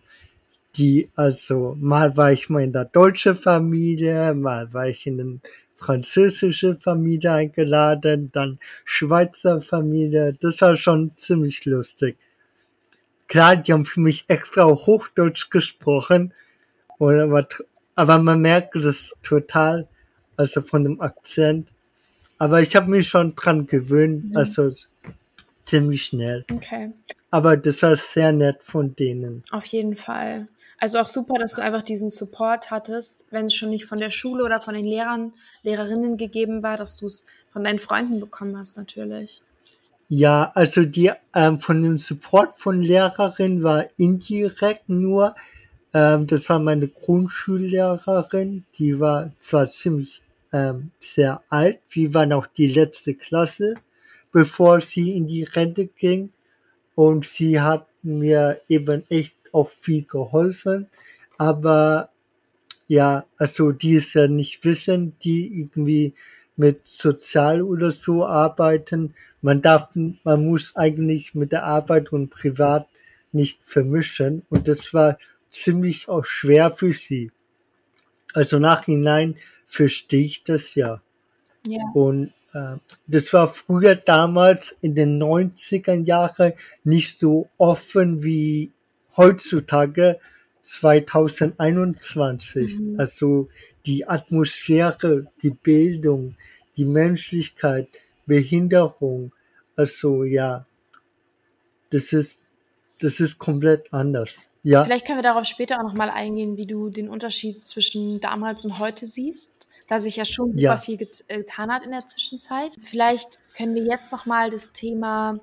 die, 0.75 1.09
also 1.15 1.75
mal 1.79 2.17
war 2.17 2.31
ich 2.31 2.49
mal 2.49 2.63
in 2.63 2.73
der 2.73 2.85
deutschen 2.85 3.35
Familie, 3.35 4.33
mal 4.33 4.73
war 4.73 4.87
ich 4.87 5.05
in 5.05 5.19
eine 5.19 5.39
französische 5.75 6.75
Familie 6.75 7.31
eingeladen, 7.31 8.31
dann 8.31 8.59
Schweizer 8.85 9.61
Familie. 9.61 10.33
Das 10.39 10.61
war 10.61 10.75
schon 10.75 11.11
ziemlich 11.15 11.65
lustig. 11.65 12.17
Klar, 13.27 13.57
die 13.57 13.73
haben 13.73 13.85
für 13.85 13.99
mich 13.99 14.25
extra 14.27 14.65
Hochdeutsch 14.65 15.49
gesprochen, 15.49 16.33
aber, 16.99 17.47
aber 17.95 18.17
man 18.19 18.41
merkt 18.41 18.75
das 18.75 19.15
total, 19.23 19.87
also 20.37 20.61
von 20.61 20.83
dem 20.83 21.01
Akzent. 21.01 21.69
Aber 22.37 22.61
ich 22.61 22.75
habe 22.75 22.89
mich 22.89 23.07
schon 23.07 23.35
dran 23.35 23.67
gewöhnt, 23.67 24.31
mhm. 24.31 24.37
also 24.37 24.73
ziemlich 25.63 26.05
schnell. 26.05 26.45
Okay. 26.51 26.91
Aber 27.31 27.57
das 27.57 27.81
war 27.81 27.97
sehr 27.97 28.31
nett 28.31 28.61
von 28.61 28.95
denen. 28.95 29.43
Auf 29.51 29.65
jeden 29.65 29.95
Fall. 29.95 30.47
Also 30.77 30.99
auch 30.99 31.07
super, 31.07 31.35
dass 31.39 31.55
du 31.55 31.61
einfach 31.61 31.81
diesen 31.81 32.09
Support 32.09 32.69
hattest, 32.69 33.25
wenn 33.31 33.45
es 33.45 33.55
schon 33.55 33.69
nicht 33.69 33.85
von 33.85 33.99
der 33.99 34.11
Schule 34.11 34.43
oder 34.43 34.59
von 34.59 34.73
den 34.73 34.85
Lehrern, 34.85 35.31
Lehrerinnen 35.63 36.17
gegeben 36.17 36.61
war, 36.61 36.77
dass 36.77 36.97
du 36.97 37.05
es 37.05 37.25
von 37.51 37.63
deinen 37.63 37.79
Freunden 37.79 38.19
bekommen 38.19 38.57
hast, 38.57 38.77
natürlich. 38.77 39.41
Ja, 40.09 40.51
also 40.53 40.83
die 40.83 41.11
ähm, 41.33 41.59
von 41.59 41.81
dem 41.81 41.97
Support 41.97 42.53
von 42.55 42.81
Lehrerin 42.81 43.63
war 43.63 43.85
indirekt 43.97 44.89
nur. 44.89 45.35
Ähm, 45.93 46.27
das 46.27 46.49
war 46.49 46.59
meine 46.59 46.87
Grundschullehrerin, 46.87 48.65
die 48.77 48.99
war 48.99 49.31
zwar 49.39 49.69
ziemlich 49.69 50.21
ähm, 50.51 50.91
sehr 50.99 51.41
alt, 51.49 51.79
wie 51.89 52.13
war 52.13 52.25
noch 52.25 52.47
die 52.47 52.67
letzte 52.67 53.15
Klasse, 53.15 53.75
bevor 54.33 54.81
sie 54.81 55.15
in 55.15 55.27
die 55.27 55.43
Rente 55.43 55.87
ging 55.87 56.33
und 56.95 57.25
sie 57.25 57.61
hat 57.61 57.87
mir 58.01 58.59
eben 58.67 59.03
echt 59.09 59.35
auch 59.53 59.69
viel 59.69 60.03
geholfen. 60.03 60.87
Aber 61.37 62.09
ja, 62.87 63.25
also 63.37 63.71
die 63.71 63.95
es 63.95 64.13
ja 64.13 64.27
nicht 64.27 64.65
wissen, 64.65 65.17
die 65.23 65.61
irgendwie 65.61 66.13
mit 66.55 66.85
Sozial 66.85 67.61
oder 67.61 67.91
so 67.91 68.25
arbeiten. 68.25 69.15
Man 69.41 69.61
darf, 69.61 69.89
man 69.95 70.45
muss 70.45 70.75
eigentlich 70.75 71.33
mit 71.33 71.51
der 71.51 71.63
Arbeit 71.63 72.11
und 72.11 72.29
Privat 72.29 72.87
nicht 73.31 73.59
vermischen. 73.63 74.43
Und 74.49 74.67
das 74.67 74.93
war 74.93 75.17
ziemlich 75.49 76.09
auch 76.09 76.25
schwer 76.25 76.71
für 76.71 76.93
sie. 76.93 77.31
Also 78.33 78.59
nachhinein 78.59 79.35
verstehe 79.65 80.25
ich 80.25 80.43
das 80.43 80.75
ja. 80.75 81.01
ja. 81.67 81.81
Und 81.93 82.33
das 83.07 83.33
war 83.33 83.51
früher 83.51 83.95
damals 83.95 84.75
in 84.81 84.93
den 84.95 85.21
90er 85.21 86.05
Jahren 86.05 86.53
nicht 86.83 87.19
so 87.19 87.49
offen 87.57 88.23
wie 88.23 88.71
heutzutage 89.17 90.19
2021. 90.61 92.79
Mhm. 92.79 92.99
Also 92.99 93.49
die 93.85 94.07
Atmosphäre, 94.07 95.27
die 95.41 95.51
Bildung, 95.51 96.37
die 96.77 96.85
Menschlichkeit, 96.85 97.89
Behinderung. 98.25 99.33
Also 99.75 100.23
ja, 100.23 100.65
das 101.89 102.13
ist, 102.13 102.39
das 102.99 103.19
ist 103.19 103.39
komplett 103.39 103.91
anders. 103.91 104.45
Ja. 104.63 104.85
Vielleicht 104.85 105.05
können 105.05 105.17
wir 105.17 105.23
darauf 105.23 105.45
später 105.45 105.79
auch 105.79 105.83
nochmal 105.83 106.09
eingehen, 106.09 106.55
wie 106.55 106.67
du 106.67 106.89
den 106.89 107.09
Unterschied 107.09 107.59
zwischen 107.59 108.21
damals 108.21 108.63
und 108.63 108.79
heute 108.79 109.05
siehst 109.05 109.62
da 109.93 110.01
sich 110.01 110.15
ja 110.15 110.25
schon 110.25 110.57
ja. 110.57 110.71
super 110.71 110.81
viel 110.81 111.07
äh, 111.27 111.37
getan 111.37 111.71
hat 111.71 111.83
in 111.83 111.91
der 111.91 112.05
Zwischenzeit. 112.07 112.75
Vielleicht 112.83 113.37
können 113.55 113.75
wir 113.75 113.83
jetzt 113.83 114.11
nochmal 114.11 114.49
das 114.49 114.73
Thema 114.73 115.37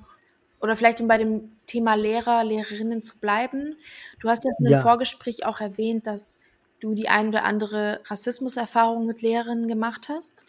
oder 0.60 0.74
vielleicht 0.76 1.00
um 1.00 1.06
bei 1.06 1.18
dem 1.18 1.52
Thema 1.66 1.94
Lehrer, 1.94 2.42
Lehrerinnen 2.42 3.02
zu 3.02 3.16
bleiben. 3.18 3.76
Du 4.18 4.28
hast 4.28 4.44
ja 4.44 4.50
im 4.58 4.82
Vorgespräch 4.82 5.46
auch 5.46 5.60
erwähnt, 5.60 6.06
dass 6.06 6.40
du 6.80 6.94
die 6.94 7.08
ein 7.08 7.28
oder 7.28 7.44
andere 7.44 8.00
Rassismuserfahrung 8.06 9.06
mit 9.06 9.22
Lehrerinnen 9.22 9.68
gemacht 9.68 10.08
hast. 10.08 10.44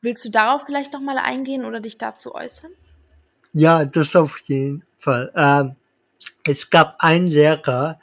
Willst 0.00 0.24
du 0.24 0.30
darauf 0.30 0.62
vielleicht 0.64 0.94
nochmal 0.94 1.18
eingehen 1.18 1.64
oder 1.64 1.80
dich 1.80 1.98
dazu 1.98 2.34
äußern? 2.34 2.70
Ja, 3.52 3.84
das 3.84 4.16
auf 4.16 4.38
jeden 4.46 4.84
Fall. 4.96 5.30
Ähm, 5.36 5.76
es 6.46 6.70
gab 6.70 6.96
einen 7.00 7.26
Lehrer, 7.26 8.00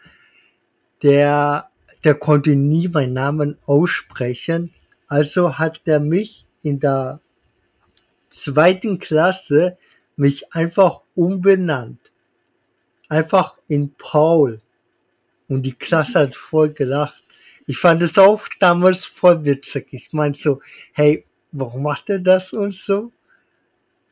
der, 1.01 1.69
der 2.03 2.15
konnte 2.15 2.55
nie 2.55 2.87
meinen 2.89 3.13
Namen 3.13 3.57
aussprechen 3.65 4.71
also 5.07 5.57
hat 5.57 5.81
er 5.85 5.99
mich 5.99 6.45
in 6.61 6.79
der 6.79 7.19
zweiten 8.29 8.99
Klasse 8.99 9.77
mich 10.15 10.53
einfach 10.53 11.01
umbenannt. 11.13 12.11
Einfach 13.09 13.57
in 13.67 13.93
Paul. 13.97 14.61
Und 15.47 15.63
die 15.63 15.73
Klasse 15.73 16.19
hat 16.19 16.35
voll 16.35 16.73
gelacht. 16.73 17.23
Ich 17.67 17.77
fand 17.77 18.01
es 18.01 18.17
auch 18.17 18.43
damals 18.59 19.05
voll 19.05 19.45
witzig. 19.45 19.87
Ich 19.91 20.11
meinte 20.13 20.39
so, 20.39 20.61
hey, 20.93 21.25
warum 21.51 21.83
macht 21.83 22.09
er 22.09 22.19
das 22.19 22.53
und 22.53 22.73
so? 22.73 23.11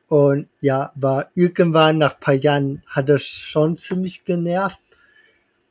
Und 0.08 0.48
ja, 0.62 0.92
aber 0.96 1.30
irgendwann 1.34 1.98
nach 1.98 2.20
paar 2.20 2.36
Jahren 2.36 2.84
hat 2.88 3.10
er 3.10 3.20
schon 3.20 3.78
ziemlich 3.78 4.24
genervt. 4.26 4.80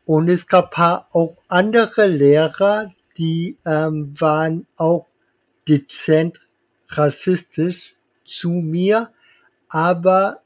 Und 0.05 0.29
es 0.29 0.47
gab 0.49 0.77
auch 1.13 1.37
andere 1.49 2.07
Lehrer, 2.07 2.93
die 3.17 3.57
ähm, 3.65 4.13
waren 4.21 4.67
auch 4.77 5.12
dezent 5.69 6.41
rassistisch 6.89 7.95
zu 8.25 8.51
mir, 8.51 9.11
aber 9.69 10.43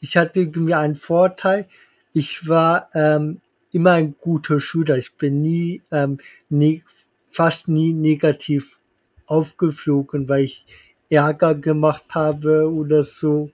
ich 0.00 0.16
hatte 0.16 0.46
mir 0.46 0.78
einen 0.78 0.96
Vorteil. 0.96 1.68
Ich 2.12 2.48
war 2.48 2.88
ähm, 2.94 3.40
immer 3.72 3.92
ein 3.92 4.14
guter 4.18 4.60
Schüler. 4.60 4.96
Ich 4.96 5.14
bin 5.14 5.40
nie, 5.40 5.82
ähm, 5.92 6.18
nie 6.48 6.82
fast 7.30 7.68
nie 7.68 7.92
negativ 7.92 8.78
aufgeflogen, 9.26 10.28
weil 10.28 10.44
ich 10.44 10.66
Ärger 11.08 11.54
gemacht 11.54 12.04
habe 12.12 12.70
oder 12.72 13.04
so 13.04 13.50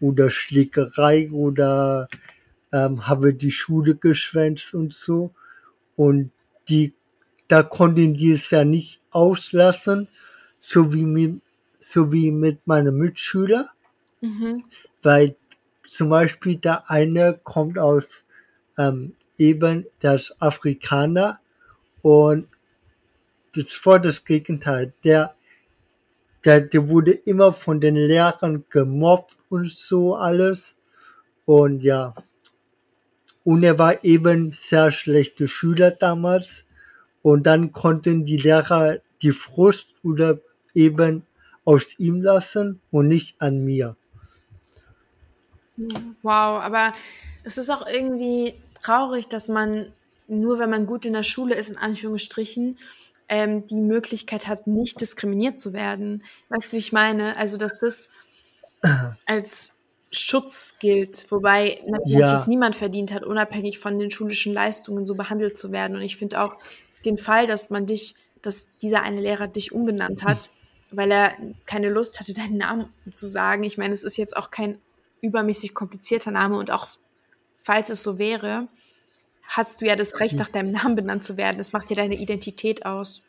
oder 0.00 0.30
Schlägerei 0.30 1.30
oder 1.30 2.08
ähm, 2.72 3.06
habe 3.06 3.34
die 3.34 3.50
Schule 3.50 3.96
geschwänzt 3.96 4.74
und 4.74 4.94
so. 4.94 5.32
Und 5.96 6.30
die, 6.68 6.94
da 7.48 7.62
konnten 7.62 8.14
die 8.14 8.32
es 8.32 8.50
ja 8.50 8.64
nicht 8.64 9.00
auslassen 9.10 10.08
so 10.60 10.92
wie 10.92 11.04
mit, 11.04 11.40
so 11.80 12.12
wie 12.12 12.30
mit 12.30 12.64
meinen 12.66 12.96
Mitschülern. 12.96 13.66
Mhm. 14.20 14.62
Weil 15.02 15.34
zum 15.86 16.10
Beispiel 16.10 16.56
der 16.56 16.88
eine 16.88 17.40
kommt 17.42 17.78
aus 17.78 18.06
ähm, 18.78 19.14
eben 19.38 19.86
das 20.00 20.40
Afrikaner 20.40 21.40
und 22.02 22.46
das 23.54 23.84
war 23.84 23.98
das 23.98 24.24
Gegenteil. 24.24 24.92
Der, 25.02 25.34
der, 26.44 26.60
der 26.60 26.88
wurde 26.88 27.12
immer 27.12 27.52
von 27.52 27.80
den 27.80 27.96
Lehrern 27.96 28.64
gemobbt 28.70 29.36
und 29.48 29.68
so 29.68 30.14
alles. 30.14 30.76
Und 31.46 31.82
ja, 31.82 32.14
und 33.44 33.62
er 33.62 33.78
war 33.78 34.04
eben 34.04 34.52
sehr 34.52 34.90
schlechte 34.92 35.48
Schüler 35.48 35.90
damals. 35.90 36.66
Und 37.22 37.44
dann 37.46 37.72
konnten 37.72 38.24
die 38.24 38.36
Lehrer 38.36 38.98
die 39.22 39.32
Frust 39.32 39.88
oder 40.02 40.38
eben 40.74 41.24
aus 41.64 41.98
ihm 41.98 42.22
lassen 42.22 42.80
und 42.90 43.08
nicht 43.08 43.40
an 43.40 43.64
mir. 43.64 43.96
Wow, 46.22 46.60
aber 46.62 46.94
es 47.44 47.58
ist 47.58 47.70
auch 47.70 47.86
irgendwie 47.86 48.54
traurig, 48.82 49.28
dass 49.28 49.48
man 49.48 49.92
nur, 50.28 50.58
wenn 50.58 50.70
man 50.70 50.86
gut 50.86 51.06
in 51.06 51.12
der 51.12 51.22
Schule 51.22 51.54
ist, 51.54 51.70
in 51.70 51.78
Anführungsstrichen, 51.78 52.78
ähm, 53.28 53.66
die 53.66 53.76
Möglichkeit 53.76 54.46
hat, 54.46 54.66
nicht 54.66 55.00
diskriminiert 55.00 55.60
zu 55.60 55.72
werden. 55.72 56.22
Weißt 56.48 56.72
du, 56.72 56.76
wie 56.76 56.80
ich 56.80 56.92
meine? 56.92 57.36
Also, 57.36 57.56
dass 57.56 57.78
das 57.78 58.10
als 59.26 59.76
Schutz 60.12 60.76
gilt, 60.80 61.30
wobei 61.30 61.80
natürlich 61.86 62.18
ja. 62.18 62.34
es 62.34 62.48
niemand 62.48 62.74
verdient 62.74 63.12
hat, 63.12 63.22
unabhängig 63.22 63.78
von 63.78 63.98
den 63.98 64.10
schulischen 64.10 64.52
Leistungen 64.52 65.06
so 65.06 65.14
behandelt 65.14 65.58
zu 65.58 65.70
werden. 65.70 65.96
Und 65.96 66.02
ich 66.02 66.16
finde 66.16 66.40
auch 66.40 66.54
den 67.04 67.16
Fall, 67.16 67.46
dass 67.46 67.70
man 67.70 67.86
dich, 67.86 68.14
dass 68.42 68.68
dieser 68.82 69.02
eine 69.02 69.20
Lehrer 69.20 69.46
dich 69.46 69.72
umbenannt 69.72 70.24
hat, 70.24 70.50
weil 70.90 71.10
er 71.10 71.32
keine 71.66 71.88
Lust 71.88 72.20
hatte, 72.20 72.34
deinen 72.34 72.58
Namen 72.58 72.86
zu 73.14 73.26
sagen. 73.26 73.64
Ich 73.64 73.78
meine, 73.78 73.94
es 73.94 74.04
ist 74.04 74.16
jetzt 74.16 74.36
auch 74.36 74.50
kein 74.50 74.78
übermäßig 75.20 75.74
komplizierter 75.74 76.30
Name 76.30 76.56
und 76.56 76.70
auch 76.70 76.88
falls 77.58 77.90
es 77.90 78.02
so 78.02 78.18
wäre, 78.18 78.66
hast 79.42 79.80
du 79.80 79.86
ja 79.86 79.96
das 79.96 80.20
Recht, 80.20 80.36
nach 80.36 80.48
deinem 80.48 80.70
Namen 80.70 80.96
benannt 80.96 81.24
zu 81.24 81.36
werden. 81.36 81.58
Das 81.58 81.72
macht 81.72 81.90
dir 81.90 81.96
deine 81.96 82.16
Identität 82.16 82.86
aus. 82.86 83.22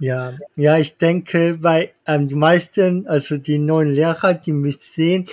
Ja, 0.00 0.34
ja, 0.56 0.76
ich 0.78 0.98
denke, 0.98 1.62
weil 1.62 1.92
ähm, 2.06 2.26
die 2.26 2.34
meisten, 2.34 3.06
also 3.06 3.36
die 3.36 3.58
neuen 3.58 3.90
Lehrer, 3.92 4.34
die 4.34 4.52
mich 4.52 4.80
sehen, 4.80 5.26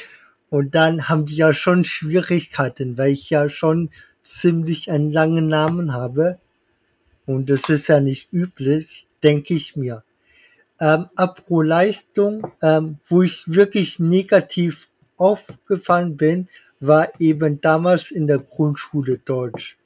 und 0.50 0.76
dann 0.76 1.08
haben 1.08 1.26
die 1.26 1.38
ja 1.38 1.54
schon 1.54 1.86
Schwierigkeiten, 1.86 2.98
weil 2.98 3.12
ich 3.12 3.30
ja 3.30 3.48
schon 3.48 3.90
ziemlich 4.22 4.92
einen 4.92 5.10
langen 5.10 5.48
Namen 5.48 5.94
habe. 5.94 6.40
Und 7.26 7.50
das 7.50 7.70
ist 7.70 7.88
ja 7.88 8.02
nicht 8.02 8.34
üblich, 8.34 9.08
denke 9.24 9.54
ich 9.54 9.78
mir 9.78 10.04
ähm, 10.82 11.08
apro 11.16 11.62
Leistung, 11.62 12.52
ähm, 12.62 12.98
wo 13.08 13.22
ich 13.22 13.44
wirklich 13.46 14.00
negativ 14.00 14.90
aufgefallen 15.16 16.18
bin, 16.18 16.48
war 16.80 17.10
eben 17.20 17.62
damals 17.62 18.12
in 18.12 18.28
der 18.28 18.40
Grundschule 18.40 19.20
Deutsch. 19.20 19.78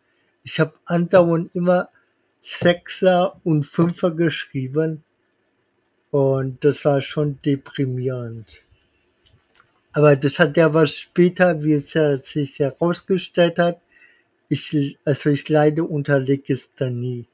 ich 0.44 0.60
habe 0.60 0.74
andauernd 0.86 1.56
immer 1.56 1.90
Sechser 2.42 3.42
und 3.44 3.66
Fünfer 3.66 4.12
geschrieben 4.12 5.04
und 6.12 6.64
das 6.64 6.86
war 6.86 7.02
schon 7.02 7.40
deprimierend. 7.44 8.62
Aber 9.92 10.16
das 10.16 10.40
hat 10.40 10.56
ja 10.56 10.74
was 10.74 10.96
später, 10.96 11.64
wie 11.64 11.74
es 11.74 11.94
ja 11.94 12.22
sich 12.22 12.60
herausgestellt 12.60 13.60
hat, 13.60 13.82
ich, 14.48 14.98
also 15.04 15.30
ich 15.30 15.50
leide 15.50 15.84
unter 15.84 16.20
Legisthenie. 16.20 17.26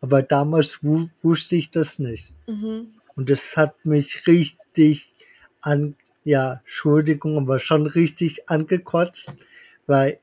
Aber 0.00 0.22
damals 0.22 0.82
wu 0.82 1.08
wusste 1.22 1.56
ich 1.56 1.70
das 1.70 1.98
nicht. 1.98 2.34
Mhm. 2.46 2.99
Und 3.16 3.30
das 3.30 3.56
hat 3.56 3.84
mich 3.84 4.26
richtig 4.26 5.14
an, 5.60 5.96
ja, 6.24 6.60
Entschuldigung, 6.64 7.36
aber 7.38 7.58
schon 7.58 7.86
richtig 7.86 8.48
angekotzt, 8.48 9.32
weil 9.86 10.20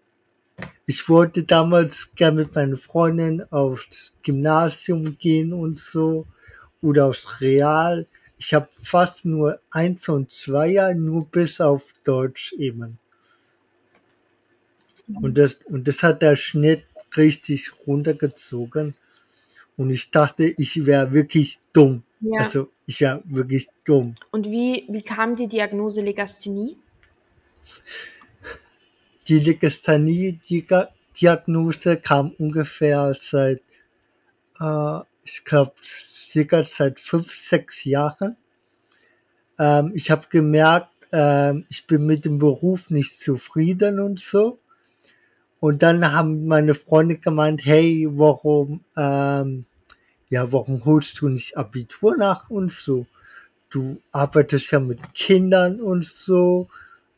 ich 0.86 1.10
wollte 1.10 1.44
damals 1.44 2.16
gerne 2.16 2.44
mit 2.44 2.56
meinen 2.56 2.78
Freundin 2.78 3.44
aufs 3.52 4.14
Gymnasium 4.24 5.18
gehen 5.18 5.54
und 5.54 5.80
so 5.80 6.26
oder 6.82 7.06
aufs 7.06 7.42
Real. 7.42 8.08
Ich 8.38 8.54
habe 8.54 8.70
fast 8.82 9.26
nur 9.26 9.60
eins 9.72 10.08
und 10.10 10.32
zweier, 10.32 10.94
nur 10.94 11.28
bis 11.28 11.60
auf 11.60 11.94
Deutsch 12.04 12.54
eben. 12.54 13.00
Und 15.22 15.38
das, 15.38 15.56
und 15.66 15.88
das 15.88 16.04
hat 16.04 16.22
der 16.22 16.36
Schnitt 16.36 16.84
richtig 17.16 17.72
runtergezogen. 17.86 18.96
Und 19.78 19.92
ich 19.92 20.12
dachte, 20.12 20.54
ich 20.58 20.86
wäre 20.86 21.14
wirklich 21.14 21.60
dumm. 21.72 22.04
Ja. 22.20 22.42
Also 22.42 22.70
ich 22.88 23.00
wäre 23.00 23.22
wirklich 23.26 23.70
dumm. 23.86 24.16
Und 24.32 24.48
wie, 24.48 24.86
wie 24.90 25.04
kam 25.04 25.36
die 25.36 25.46
Diagnose 25.48 26.02
Legasthenie? 26.02 26.78
Die 29.28 29.40
Legasthenie-Diagnose 29.40 31.98
kam 31.98 32.32
ungefähr 32.40 33.14
seit, 33.20 33.62
äh, 34.60 35.00
ich 35.24 35.46
glaube, 35.46 35.74
circa 35.84 36.66
seit 36.66 37.00
fünf, 37.00 37.32
sechs 37.36 37.84
Jahren. 37.84 38.36
Ähm, 39.60 39.92
ich 39.94 40.10
habe 40.12 40.28
gemerkt, 40.30 40.94
ähm, 41.12 41.66
ich 41.70 41.88
bin 41.88 42.06
mit 42.06 42.26
dem 42.26 42.40
Beruf 42.40 42.90
nicht 42.90 43.20
zufrieden 43.20 44.00
und 44.00 44.20
so. 44.20 44.60
Und 45.60 45.82
dann 45.82 46.12
haben 46.12 46.48
meine 46.48 46.76
Freunde 46.76 47.18
gemeint, 47.18 47.66
hey, 47.66 48.08
warum, 48.12 48.82
ähm, 48.96 49.66
ja, 50.30 50.52
warum 50.52 50.84
holst 50.86 51.20
du 51.22 51.30
nicht 51.30 51.58
Abitur 51.58 52.16
nach 52.18 52.50
und 52.50 52.72
so? 52.72 53.08
Du 53.70 54.02
arbeitest 54.12 54.72
ja 54.72 54.80
mit 54.80 55.14
Kindern 55.14 55.82
und 55.82 56.06
so. 56.06 56.68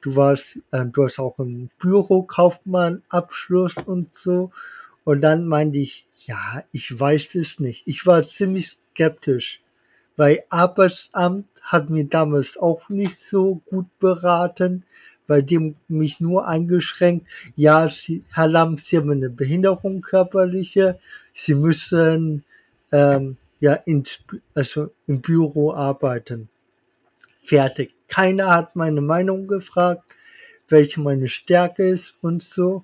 Du 0.02 0.16
warst, 0.16 0.60
äh, 0.72 0.86
du 0.86 1.04
hast 1.04 1.20
auch 1.20 1.38
einen 1.40 1.70
Bürokaufmann 1.80 3.04
Abschluss 3.10 3.76
und 3.78 4.14
so. 4.14 4.52
Und 5.04 5.22
dann 5.22 5.46
meinte 5.46 5.80
ich, 5.80 6.08
ja, 6.26 6.64
ich 6.72 6.98
weiß 6.98 7.36
es 7.36 7.60
nicht. 7.60 7.84
Ich 7.88 8.06
war 8.06 8.24
ziemlich 8.24 8.80
skeptisch, 8.94 9.62
weil 10.16 10.44
Arbeitsamt 10.50 11.48
hat 11.62 11.90
mir 11.90 12.06
damals 12.06 12.58
auch 12.58 12.90
nicht 12.90 13.20
so 13.20 13.62
gut 13.70 13.88
beraten 14.00 14.86
bei 15.30 15.44
dem 15.44 15.76
mich 15.88 16.20
nur 16.20 16.48
eingeschränkt, 16.48 17.28
ja, 17.56 17.88
Sie, 17.88 18.26
Herr 18.34 18.48
Lamm, 18.48 18.78
Sie 18.78 18.98
haben 18.98 19.12
eine 19.12 19.30
Behinderung 19.30 20.02
körperliche, 20.02 20.98
Sie 21.36 21.54
müssen 21.54 22.44
ähm, 22.92 23.38
ja 23.60 23.74
ins, 23.74 24.24
also 24.56 24.90
im 25.06 25.22
Büro 25.22 25.72
arbeiten. 25.72 26.50
Fertig. 27.44 27.94
Keiner 28.08 28.50
hat 28.50 28.76
meine 28.76 29.02
Meinung 29.02 29.46
gefragt, 29.46 30.16
welche 30.68 31.00
meine 31.00 31.28
Stärke 31.28 31.88
ist 31.88 32.16
und 32.22 32.42
so. 32.42 32.84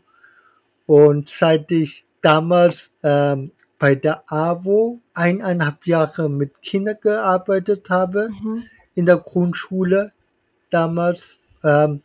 Und 0.86 1.30
seit 1.30 1.72
ich 1.72 2.06
damals 2.22 2.92
ähm, 3.02 3.54
bei 3.80 3.96
der 3.96 4.24
AWO 4.32 5.00
eineinhalb 5.16 5.88
Jahre 5.88 6.30
mit 6.30 6.62
Kindern 6.62 6.98
gearbeitet 7.02 7.90
habe, 7.90 8.30
mhm. 8.30 8.66
in 8.94 9.08
der 9.08 9.18
Grundschule 9.18 10.12
damals, 10.70 11.40
ähm, 11.64 12.04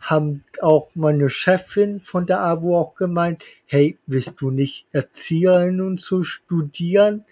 haben 0.00 0.44
auch 0.60 0.90
meine 0.94 1.30
Chefin 1.30 2.00
von 2.00 2.26
der 2.26 2.40
AWO 2.40 2.78
auch 2.78 2.94
gemeint, 2.94 3.44
hey, 3.66 3.98
willst 4.06 4.40
du 4.40 4.50
nicht 4.50 4.86
Erzieherin 4.92 5.80
und 5.80 6.00
so 6.00 6.22
studieren? 6.22 7.24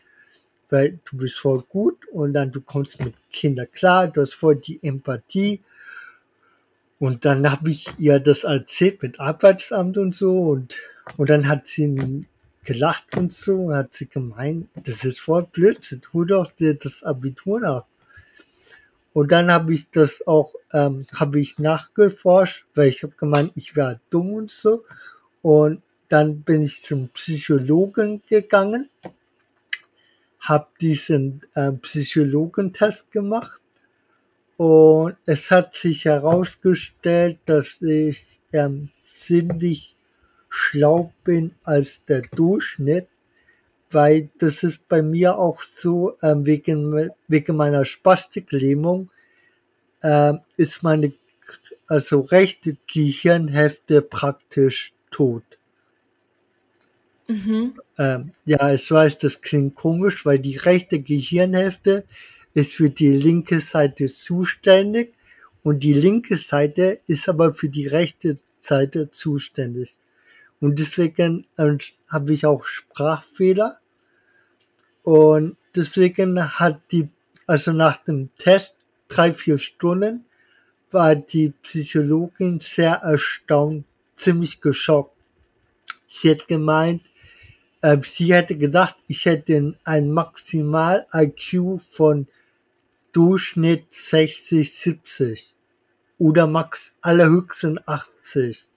Weil 0.68 0.98
du 1.04 1.18
bist 1.18 1.38
voll 1.38 1.62
gut 1.68 2.06
und 2.12 2.32
dann 2.32 2.50
du 2.50 2.60
kommst 2.60 3.00
mit 3.00 3.14
Kindern 3.30 3.68
klar, 3.72 4.08
du 4.08 4.20
hast 4.20 4.34
voll 4.34 4.56
die 4.56 4.82
Empathie. 4.82 5.60
Und 6.98 7.24
dann 7.24 7.50
habe 7.50 7.70
ich 7.70 7.92
ihr 7.98 8.18
das 8.20 8.44
erzählt 8.44 9.02
mit 9.02 9.20
Arbeitsamt 9.20 9.98
und 9.98 10.14
so 10.14 10.40
und, 10.40 10.76
und 11.16 11.30
dann 11.30 11.46
hat 11.46 11.66
sie 11.66 12.26
gelacht 12.64 13.16
und 13.16 13.32
so 13.32 13.66
und 13.66 13.74
hat 13.74 13.94
sie 13.94 14.08
gemeint, 14.08 14.68
das 14.84 15.04
ist 15.04 15.20
voll 15.20 15.46
Blödsinn, 15.46 16.00
tu 16.00 16.24
doch 16.24 16.50
dir 16.52 16.74
das 16.74 17.02
Abitur 17.02 17.60
nach. 17.60 17.84
Und 19.16 19.32
dann 19.32 19.50
habe 19.50 19.72
ich 19.72 19.88
das 19.88 20.26
auch, 20.26 20.52
ähm, 20.74 21.06
habe 21.14 21.40
ich 21.40 21.58
nachgeforscht, 21.58 22.66
weil 22.74 22.88
ich 22.88 23.02
habe 23.02 23.14
gemeint, 23.16 23.52
ich 23.54 23.74
wäre 23.74 23.98
dumm 24.10 24.34
und 24.34 24.50
so. 24.50 24.84
Und 25.40 25.80
dann 26.10 26.42
bin 26.42 26.62
ich 26.62 26.82
zum 26.82 27.08
Psychologen 27.08 28.20
gegangen, 28.28 28.90
habe 30.38 30.66
diesen 30.82 31.40
äh, 31.54 31.72
Psychologentest 31.72 33.10
gemacht 33.10 33.62
und 34.58 35.16
es 35.24 35.50
hat 35.50 35.72
sich 35.72 36.04
herausgestellt, 36.04 37.38
dass 37.46 37.80
ich 37.80 38.38
ähm, 38.52 38.90
ziemlich 39.02 39.96
schlau 40.50 41.14
bin 41.24 41.54
als 41.64 42.04
der 42.04 42.20
Durchschnitt 42.20 43.08
weil 43.90 44.30
das 44.38 44.62
ist 44.62 44.88
bei 44.88 45.02
mir 45.02 45.38
auch 45.38 45.62
so, 45.62 46.16
ähm, 46.22 46.46
wegen, 46.46 47.10
wegen 47.28 47.56
meiner 47.56 47.84
Spastiklähmung 47.84 49.10
äh, 50.02 50.34
ist 50.56 50.82
meine 50.82 51.12
also 51.86 52.20
rechte 52.20 52.76
Gehirnhälfte 52.92 54.02
praktisch 54.02 54.92
tot. 55.10 55.44
Mhm. 57.28 57.74
Ähm, 57.98 58.32
ja, 58.44 58.72
ich 58.72 58.90
weiß, 58.90 59.18
das 59.18 59.40
klingt 59.40 59.74
komisch, 59.74 60.24
weil 60.26 60.38
die 60.38 60.56
rechte 60.56 61.00
Gehirnhälfte 61.00 62.04
ist 62.54 62.74
für 62.74 62.90
die 62.90 63.12
linke 63.12 63.60
Seite 63.60 64.12
zuständig 64.12 65.14
und 65.62 65.80
die 65.80 65.94
linke 65.94 66.36
Seite 66.36 67.00
ist 67.06 67.28
aber 67.28 67.52
für 67.52 67.68
die 67.68 67.86
rechte 67.86 68.38
Seite 68.60 69.10
zuständig. 69.10 69.96
Und 70.60 70.78
deswegen 70.78 71.46
äh, 71.56 71.76
habe 72.08 72.32
ich 72.32 72.46
auch 72.46 72.64
Sprachfehler. 72.64 73.78
Und 75.02 75.56
deswegen 75.74 76.42
hat 76.58 76.80
die, 76.90 77.08
also 77.46 77.72
nach 77.72 77.98
dem 77.98 78.30
Test, 78.38 78.76
drei, 79.08 79.32
vier 79.32 79.58
Stunden, 79.58 80.24
war 80.90 81.14
die 81.14 81.50
Psychologin 81.62 82.60
sehr 82.60 82.94
erstaunt, 82.94 83.84
ziemlich 84.14 84.60
geschockt. 84.60 85.14
Sie 86.08 86.30
hat 86.30 86.48
gemeint, 86.48 87.02
äh, 87.82 87.98
sie 88.02 88.32
hätte 88.32 88.56
gedacht, 88.56 88.96
ich 89.06 89.26
hätte 89.26 89.76
ein 89.84 90.10
Maximal-IQ 90.10 91.80
von 91.80 92.26
Durchschnitt 93.12 93.86
60, 93.90 94.74
70 94.74 95.54
oder 96.18 96.46
max 96.46 96.92
allerhöchsten 97.00 97.78
80. 97.86 98.70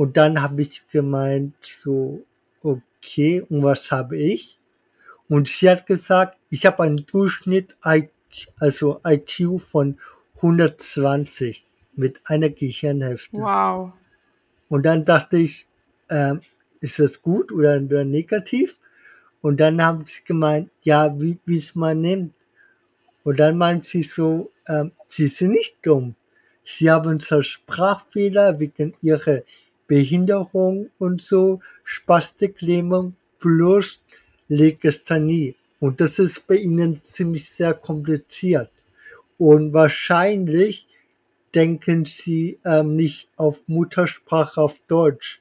Und 0.00 0.16
dann 0.16 0.40
habe 0.40 0.62
ich 0.62 0.88
gemeint, 0.88 1.52
so, 1.60 2.24
okay, 2.62 3.42
und 3.50 3.62
was 3.62 3.90
habe 3.90 4.16
ich? 4.16 4.58
Und 5.28 5.46
sie 5.46 5.68
hat 5.68 5.86
gesagt, 5.86 6.38
ich 6.48 6.64
habe 6.64 6.84
einen 6.84 7.04
Durchschnitt, 7.04 7.76
also 8.58 9.02
IQ 9.06 9.60
von 9.60 9.98
120 10.36 11.66
mit 11.96 12.18
einer 12.24 12.48
Gehirnhälfte. 12.48 13.36
Wow. 13.36 13.92
Und 14.70 14.86
dann 14.86 15.04
dachte 15.04 15.36
ich, 15.36 15.68
äh, 16.08 16.36
ist 16.80 16.98
das 16.98 17.20
gut 17.20 17.52
oder, 17.52 17.76
oder 17.76 18.06
negativ? 18.06 18.78
Und 19.42 19.60
dann 19.60 19.82
haben 19.84 20.06
sie 20.06 20.24
gemeint, 20.24 20.70
ja, 20.80 21.14
wie 21.20 21.38
es 21.46 21.74
man 21.74 22.00
nimmt. 22.00 22.32
Und 23.22 23.38
dann 23.38 23.58
meint 23.58 23.84
sie 23.84 24.02
so, 24.02 24.50
ähm, 24.66 24.92
sie 25.04 25.28
sind 25.28 25.50
nicht 25.50 25.76
dumm. 25.82 26.14
Sie 26.64 26.90
haben 26.90 27.20
zwar 27.20 27.42
Sprachfehler 27.42 28.58
wegen 28.58 28.94
ihrer 29.02 29.42
Behinderung 29.90 30.88
und 31.00 31.20
so, 31.20 31.58
Spastiklähmung 31.82 33.16
plus 33.40 34.00
Legasthenie. 34.46 35.56
Und 35.80 36.00
das 36.00 36.20
ist 36.20 36.46
bei 36.46 36.54
ihnen 36.54 37.02
ziemlich 37.02 37.50
sehr 37.50 37.74
kompliziert. 37.74 38.70
Und 39.36 39.72
wahrscheinlich 39.72 40.86
denken 41.56 42.04
sie 42.04 42.60
ähm, 42.64 42.94
nicht 42.94 43.28
auf 43.34 43.66
Muttersprache 43.66 44.60
auf 44.60 44.78
Deutsch. 44.86 45.40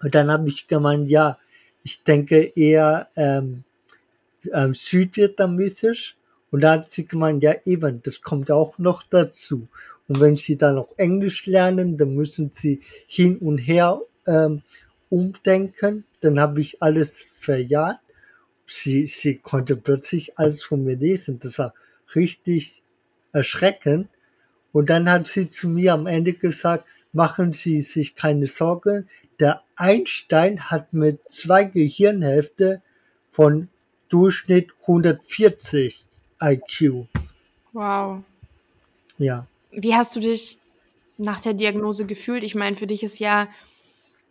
Und 0.00 0.14
dann 0.14 0.30
habe 0.30 0.48
ich 0.48 0.68
gemeint, 0.68 1.10
ja, 1.10 1.40
ich 1.82 2.04
denke 2.04 2.52
eher 2.54 3.08
ähm, 3.16 3.64
ähm, 4.52 4.72
südvietnamesisch. 4.72 6.16
Und 6.52 6.60
da 6.60 6.74
hat 6.74 6.92
sie 6.92 7.08
gemeint, 7.08 7.42
ja 7.42 7.56
eben, 7.64 8.00
das 8.02 8.20
kommt 8.20 8.52
auch 8.52 8.78
noch 8.78 9.02
dazu. 9.02 9.66
Und 10.08 10.20
wenn 10.20 10.36
Sie 10.36 10.56
dann 10.56 10.76
noch 10.76 10.88
Englisch 10.96 11.46
lernen, 11.46 11.96
dann 11.96 12.14
müssen 12.14 12.50
Sie 12.50 12.80
hin 13.06 13.38
und 13.38 13.58
her 13.58 14.00
ähm, 14.26 14.62
umdenken. 15.10 16.04
Dann 16.20 16.38
habe 16.40 16.60
ich 16.60 16.82
alles 16.82 17.24
verjagt. 17.30 18.00
Sie, 18.66 19.06
sie 19.06 19.36
konnte 19.36 19.76
plötzlich 19.76 20.38
alles 20.38 20.62
von 20.62 20.84
mir 20.84 20.96
lesen. 20.96 21.38
Das 21.38 21.58
war 21.58 21.74
richtig 22.14 22.82
erschreckend. 23.32 24.08
Und 24.72 24.90
dann 24.90 25.10
hat 25.10 25.26
sie 25.26 25.50
zu 25.50 25.68
mir 25.68 25.92
am 25.92 26.06
Ende 26.06 26.32
gesagt, 26.32 26.86
machen 27.12 27.52
Sie 27.52 27.82
sich 27.82 28.16
keine 28.16 28.46
Sorgen. 28.46 29.08
Der 29.38 29.62
Einstein 29.76 30.70
hat 30.70 30.92
mit 30.92 31.20
zwei 31.28 31.64
Gehirnhälfte 31.64 32.82
von 33.30 33.68
Durchschnitt 34.08 34.70
140 34.82 36.06
IQ. 36.42 37.06
Wow. 37.72 38.22
Ja. 39.18 39.46
Wie 39.76 39.94
hast 39.94 40.14
du 40.16 40.20
dich 40.20 40.58
nach 41.18 41.40
der 41.40 41.54
Diagnose 41.54 42.06
gefühlt? 42.06 42.42
Ich 42.42 42.54
meine, 42.54 42.76
für 42.76 42.86
dich 42.86 43.02
ist 43.02 43.18
ja, 43.18 43.48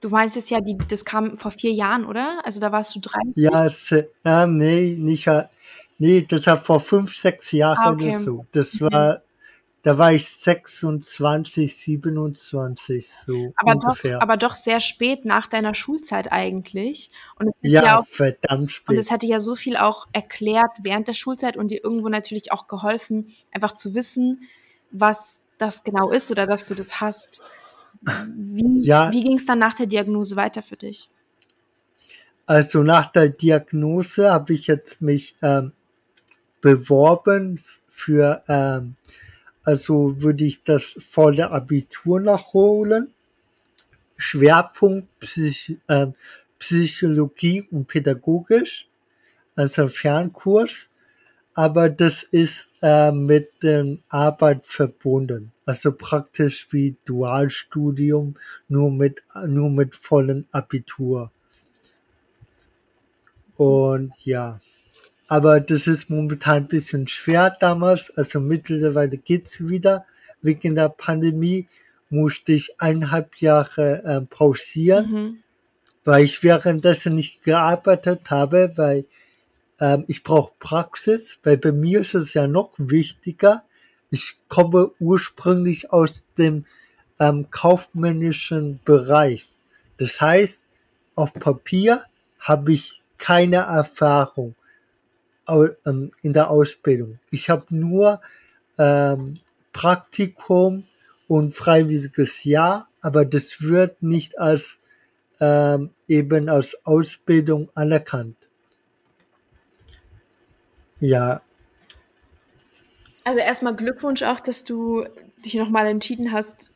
du 0.02 0.10
meinst 0.10 0.38
es 0.38 0.50
ja, 0.50 0.60
die, 0.62 0.78
das 0.90 1.06
kam 1.06 1.38
vor 1.38 1.52
vier 1.52 1.72
Jahren, 1.72 2.06
oder? 2.06 2.42
Also 2.44 2.60
da 2.60 2.72
warst 2.72 2.96
du 2.96 3.00
30? 3.00 3.36
Ja, 3.36 3.66
es, 3.66 3.92
äh, 3.92 4.48
nee, 4.48 4.96
nicht, 4.98 5.30
nee, 5.98 6.26
das 6.28 6.46
war 6.48 6.58
vor 6.58 6.80
fünf, 6.80 7.16
sechs 7.16 7.52
Jahren 7.52 7.78
ah, 7.80 7.92
okay. 7.92 8.10
oder 8.10 8.20
so. 8.20 8.46
Das 8.52 8.74
mhm. 8.74 8.92
war, 8.92 9.22
da 9.84 9.98
war 9.98 10.14
ich 10.14 10.30
26, 10.30 11.76
27, 11.76 13.10
so 13.26 13.54
aber 13.58 13.74
ungefähr. 13.74 14.16
Doch, 14.16 14.22
aber 14.22 14.38
doch 14.38 14.56
sehr 14.56 14.80
spät 14.80 15.26
nach 15.26 15.48
deiner 15.48 15.76
Schulzeit 15.76 16.32
eigentlich. 16.32 17.12
Und 17.38 17.50
es 17.50 17.56
ja, 17.62 17.84
ja 17.84 18.00
auch, 18.00 18.08
verdammt 18.08 18.72
spät. 18.72 18.90
Und 18.90 18.98
es 18.98 19.12
hat 19.12 19.24
dir 19.24 19.30
ja 19.30 19.40
so 19.42 19.56
viel 19.56 19.76
auch 19.76 20.08
erklärt 20.14 20.72
während 20.82 21.10
der 21.10 21.14
Schulzeit 21.14 21.58
und 21.58 21.70
dir 21.70 21.84
irgendwo 21.84 22.08
natürlich 22.08 22.54
auch 22.54 22.68
geholfen, 22.68 23.28
einfach 23.52 23.76
zu 23.76 23.94
wissen, 23.94 24.48
was 24.94 25.42
das 25.58 25.84
genau 25.84 26.12
ist 26.12 26.32
oder 26.32 26.46
dass 26.48 26.66
du 26.66 26.76
das 26.76 27.02
hast. 27.02 27.42
Wie, 28.36 28.82
ja. 28.82 29.12
wie 29.12 29.24
ging 29.24 29.38
es 29.38 29.46
dann 29.46 29.60
nach 29.60 29.74
der 29.74 29.86
Diagnose 29.86 30.36
weiter 30.36 30.62
für 30.62 30.78
dich? 30.78 31.10
Also 32.46 32.84
nach 32.84 33.12
der 33.12 33.30
Diagnose 33.30 34.32
habe 34.32 34.54
ich 34.54 34.68
jetzt 34.68 35.02
mich 35.02 35.36
ähm, 35.42 35.72
beworben 36.60 37.64
für, 37.88 38.44
ähm, 38.50 38.96
also 39.64 40.22
würde 40.22 40.44
ich 40.44 40.64
das 40.64 40.96
volle 41.10 41.52
Abitur 41.52 42.20
nachholen. 42.20 43.14
Schwerpunkt 44.18 45.08
Psych 45.20 45.80
äh, 45.88 46.08
Psychologie 46.60 47.68
und 47.72 47.88
Pädagogisch, 47.88 48.88
also 49.56 49.90
Fernkurs 49.90 50.88
aber 51.54 51.90
das 51.90 52.24
ist 52.24 52.70
äh, 52.82 53.12
mit 53.12 53.52
der 53.62 53.98
Arbeit 54.10 54.66
verbunden. 54.66 55.52
Also 55.66 55.92
praktisch 55.92 56.68
wie 56.72 56.96
Dualstudium, 57.06 58.36
nur 58.68 58.92
mit, 58.92 59.24
nur 59.46 59.70
mit 59.70 59.96
vollen 59.96 60.48
Abitur. 60.52 61.32
Und 63.56 64.14
ja, 64.24 64.60
aber 65.28 65.60
das 65.62 65.88
ist 65.88 66.10
momentan 66.10 66.64
ein 66.64 66.68
bisschen 66.68 67.08
schwer 67.08 67.56
damals. 67.60 68.12
Also 68.18 68.40
mittlerweile 68.40 69.18
geht's 69.18 69.68
wieder. 69.68 70.06
Wegen 70.42 70.76
der 70.76 70.90
Pandemie 70.90 71.68
musste 72.10 72.54
ich 72.54 72.80
eineinhalb 72.80 73.38
Jahre 73.38 74.04
äh, 74.04 74.22
pausieren, 74.22 75.12
mhm. 75.12 75.38
weil 76.04 76.26
ich 76.26 76.44
währenddessen 76.44 77.16
nicht 77.16 77.44
gearbeitet 77.44 78.30
habe, 78.30 78.74
weil 78.76 79.06
ähm, 79.80 80.06
ich 80.08 80.24
brauche 80.24 80.54
Praxis, 80.60 81.40
weil 81.44 81.58
bei 81.58 81.72
mir 81.72 82.02
ist 82.02 82.14
es 82.14 82.34
ja 82.34 82.48
noch 82.48 82.72
wichtiger. 82.78 83.64
Ich 84.10 84.38
komme 84.48 84.92
ursprünglich 85.00 85.92
aus 85.92 86.24
dem 86.38 86.66
ähm, 87.20 87.50
kaufmännischen 87.50 88.80
Bereich. 88.86 89.56
Das 89.98 90.22
heißt, 90.22 90.66
auf 91.16 91.34
Papier 91.34 92.04
habe 92.40 92.74
ich 92.74 93.02
keine 93.18 93.58
Erfahrung 93.58 94.56
ähm, 95.48 96.12
in 96.22 96.34
der 96.34 96.50
Ausbildung. 96.50 97.20
Ich 97.32 97.50
habe 97.50 97.66
nur 97.70 98.22
ähm, 98.78 99.40
Praktikum 99.72 100.86
und 101.28 101.56
freiwilliges 101.56 102.44
Jahr, 102.44 102.90
aber 103.02 103.26
das 103.26 103.62
wird 103.62 104.04
nicht 104.04 104.38
als 104.40 104.80
ähm, 105.40 105.90
eben 106.08 106.50
als 106.50 106.78
Ausbildung 106.86 107.70
anerkannt. 107.76 108.38
Ja. 111.04 111.42
Also 113.26 113.40
erstmal 113.40 113.76
Glückwunsch 113.76 114.24
auch, 114.24 114.40
dass 114.40 114.64
du 114.64 115.06
dich 115.44 115.56
nochmal 115.56 115.88
entschieden 115.88 116.32
hast, 116.32 116.72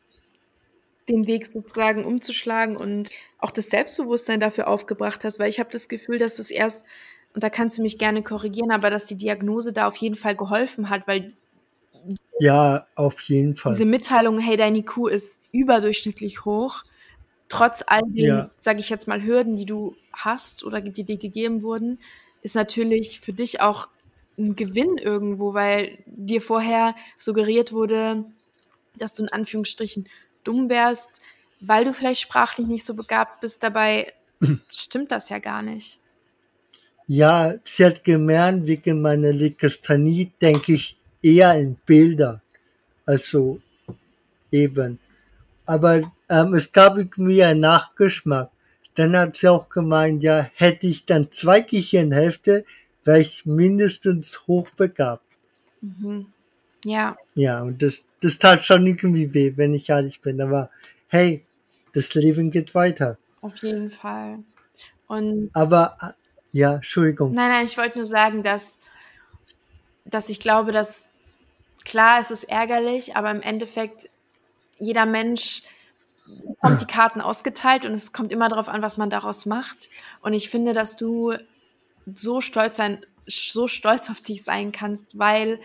den 1.08 1.26
Weg 1.26 1.46
sozusagen 1.46 2.04
umzuschlagen 2.04 2.76
und 2.76 3.08
auch 3.38 3.50
das 3.50 3.70
Selbstbewusstsein 3.70 4.40
dafür 4.40 4.68
aufgebracht 4.68 5.24
hast, 5.24 5.38
weil 5.38 5.48
ich 5.48 5.58
habe 5.58 5.70
das 5.70 5.88
Gefühl, 5.88 6.18
dass 6.18 6.38
es 6.38 6.50
erst, 6.50 6.84
und 7.34 7.42
da 7.42 7.48
kannst 7.48 7.78
du 7.78 7.82
mich 7.82 7.96
gerne 7.96 8.22
korrigieren, 8.22 8.70
aber 8.70 8.90
dass 8.90 9.06
die 9.06 9.16
Diagnose 9.16 9.72
da 9.72 9.88
auf 9.88 9.96
jeden 9.96 10.16
Fall 10.16 10.36
geholfen 10.36 10.90
hat, 10.90 11.06
weil 11.06 11.32
ja, 12.38 12.86
auf 12.94 13.20
jeden 13.22 13.56
Fall. 13.56 13.72
Diese 13.72 13.84
Mitteilung, 13.84 14.38
hey, 14.38 14.56
deine 14.56 14.78
IQ 14.78 15.08
ist 15.08 15.40
überdurchschnittlich 15.52 16.44
hoch, 16.44 16.82
trotz 17.48 17.82
all 17.86 18.02
den, 18.04 18.26
ja. 18.26 18.50
sage 18.58 18.80
ich 18.80 18.90
jetzt 18.90 19.08
mal, 19.08 19.22
Hürden, 19.22 19.56
die 19.56 19.66
du 19.66 19.96
hast 20.12 20.64
oder 20.64 20.80
die 20.80 21.04
dir 21.04 21.16
gegeben 21.16 21.62
wurden, 21.62 21.98
ist 22.42 22.54
natürlich 22.54 23.20
für 23.20 23.32
dich 23.32 23.60
auch 23.60 23.88
ein 24.38 24.56
Gewinn 24.56 24.98
irgendwo, 24.98 25.54
weil 25.54 25.98
dir 26.06 26.40
vorher 26.40 26.94
suggeriert 27.16 27.72
wurde, 27.72 28.24
dass 28.96 29.14
du 29.14 29.24
in 29.24 29.28
Anführungsstrichen 29.28 30.08
dumm 30.44 30.68
wärst, 30.68 31.20
weil 31.60 31.84
du 31.84 31.92
vielleicht 31.92 32.20
sprachlich 32.20 32.66
nicht 32.66 32.84
so 32.84 32.94
begabt 32.94 33.40
bist. 33.40 33.62
Dabei 33.62 34.12
stimmt 34.72 35.10
das 35.10 35.28
ja 35.28 35.38
gar 35.38 35.62
nicht. 35.62 35.98
Ja, 37.06 37.54
sie 37.64 37.86
hat 37.86 38.04
gemerkt, 38.04 38.66
wegen 38.66 39.00
meiner 39.00 39.32
Legasthenie 39.32 40.30
denke 40.40 40.74
ich 40.74 40.96
eher 41.22 41.54
in 41.54 41.76
Bilder. 41.86 42.42
Also 43.06 43.60
eben. 44.50 44.98
Aber 45.64 46.02
ähm, 46.28 46.54
es 46.54 46.70
gab 46.72 46.98
mir 47.16 47.48
einen 47.48 47.60
Nachgeschmack. 47.60 48.50
Dann 48.94 49.16
hat 49.16 49.36
sie 49.36 49.48
auch 49.48 49.68
gemeint, 49.68 50.22
ja, 50.22 50.50
hätte 50.54 50.86
ich 50.86 51.06
dann 51.06 51.30
zwei 51.30 51.60
Gehirnhälfte, 51.60 52.64
wäre 53.08 53.20
ich 53.20 53.46
mindestens 53.46 54.46
hochbegabt. 54.46 55.24
Mhm. 55.80 56.26
Ja. 56.84 57.16
Ja, 57.34 57.62
und 57.62 57.82
das, 57.82 58.04
das 58.20 58.38
tat 58.38 58.66
schon 58.66 58.86
irgendwie 58.86 59.32
weh, 59.32 59.54
wenn 59.56 59.72
ich 59.72 59.88
ehrlich 59.88 60.20
bin. 60.20 60.42
Aber 60.42 60.68
hey, 61.08 61.42
das 61.94 62.12
Leben 62.12 62.50
geht 62.50 62.74
weiter. 62.74 63.16
Auf 63.40 63.56
jeden 63.62 63.90
Fall. 63.90 64.40
Und 65.06 65.48
Aber 65.54 65.96
ja, 66.52 66.74
Entschuldigung. 66.74 67.32
Nein, 67.32 67.48
nein, 67.48 67.64
ich 67.64 67.78
wollte 67.78 67.96
nur 67.96 68.04
sagen, 68.04 68.42
dass, 68.42 68.80
dass 70.04 70.28
ich 70.28 70.38
glaube, 70.38 70.72
dass 70.72 71.08
klar, 71.86 72.20
es 72.20 72.30
ist 72.30 72.44
ärgerlich, 72.44 73.16
aber 73.16 73.30
im 73.30 73.40
Endeffekt 73.40 74.10
jeder 74.78 75.06
Mensch 75.06 75.62
bekommt 76.26 76.82
die 76.82 76.86
Karten 76.86 77.22
ausgeteilt 77.22 77.86
und 77.86 77.92
es 77.92 78.12
kommt 78.12 78.32
immer 78.32 78.50
darauf 78.50 78.68
an, 78.68 78.82
was 78.82 78.98
man 78.98 79.08
daraus 79.08 79.46
macht. 79.46 79.88
Und 80.20 80.34
ich 80.34 80.50
finde, 80.50 80.74
dass 80.74 80.96
du 80.96 81.32
so 82.16 82.40
stolz 82.40 82.76
sein, 82.76 83.04
so 83.22 83.68
stolz 83.68 84.10
auf 84.10 84.20
dich 84.20 84.44
sein 84.44 84.72
kannst, 84.72 85.18
weil 85.18 85.60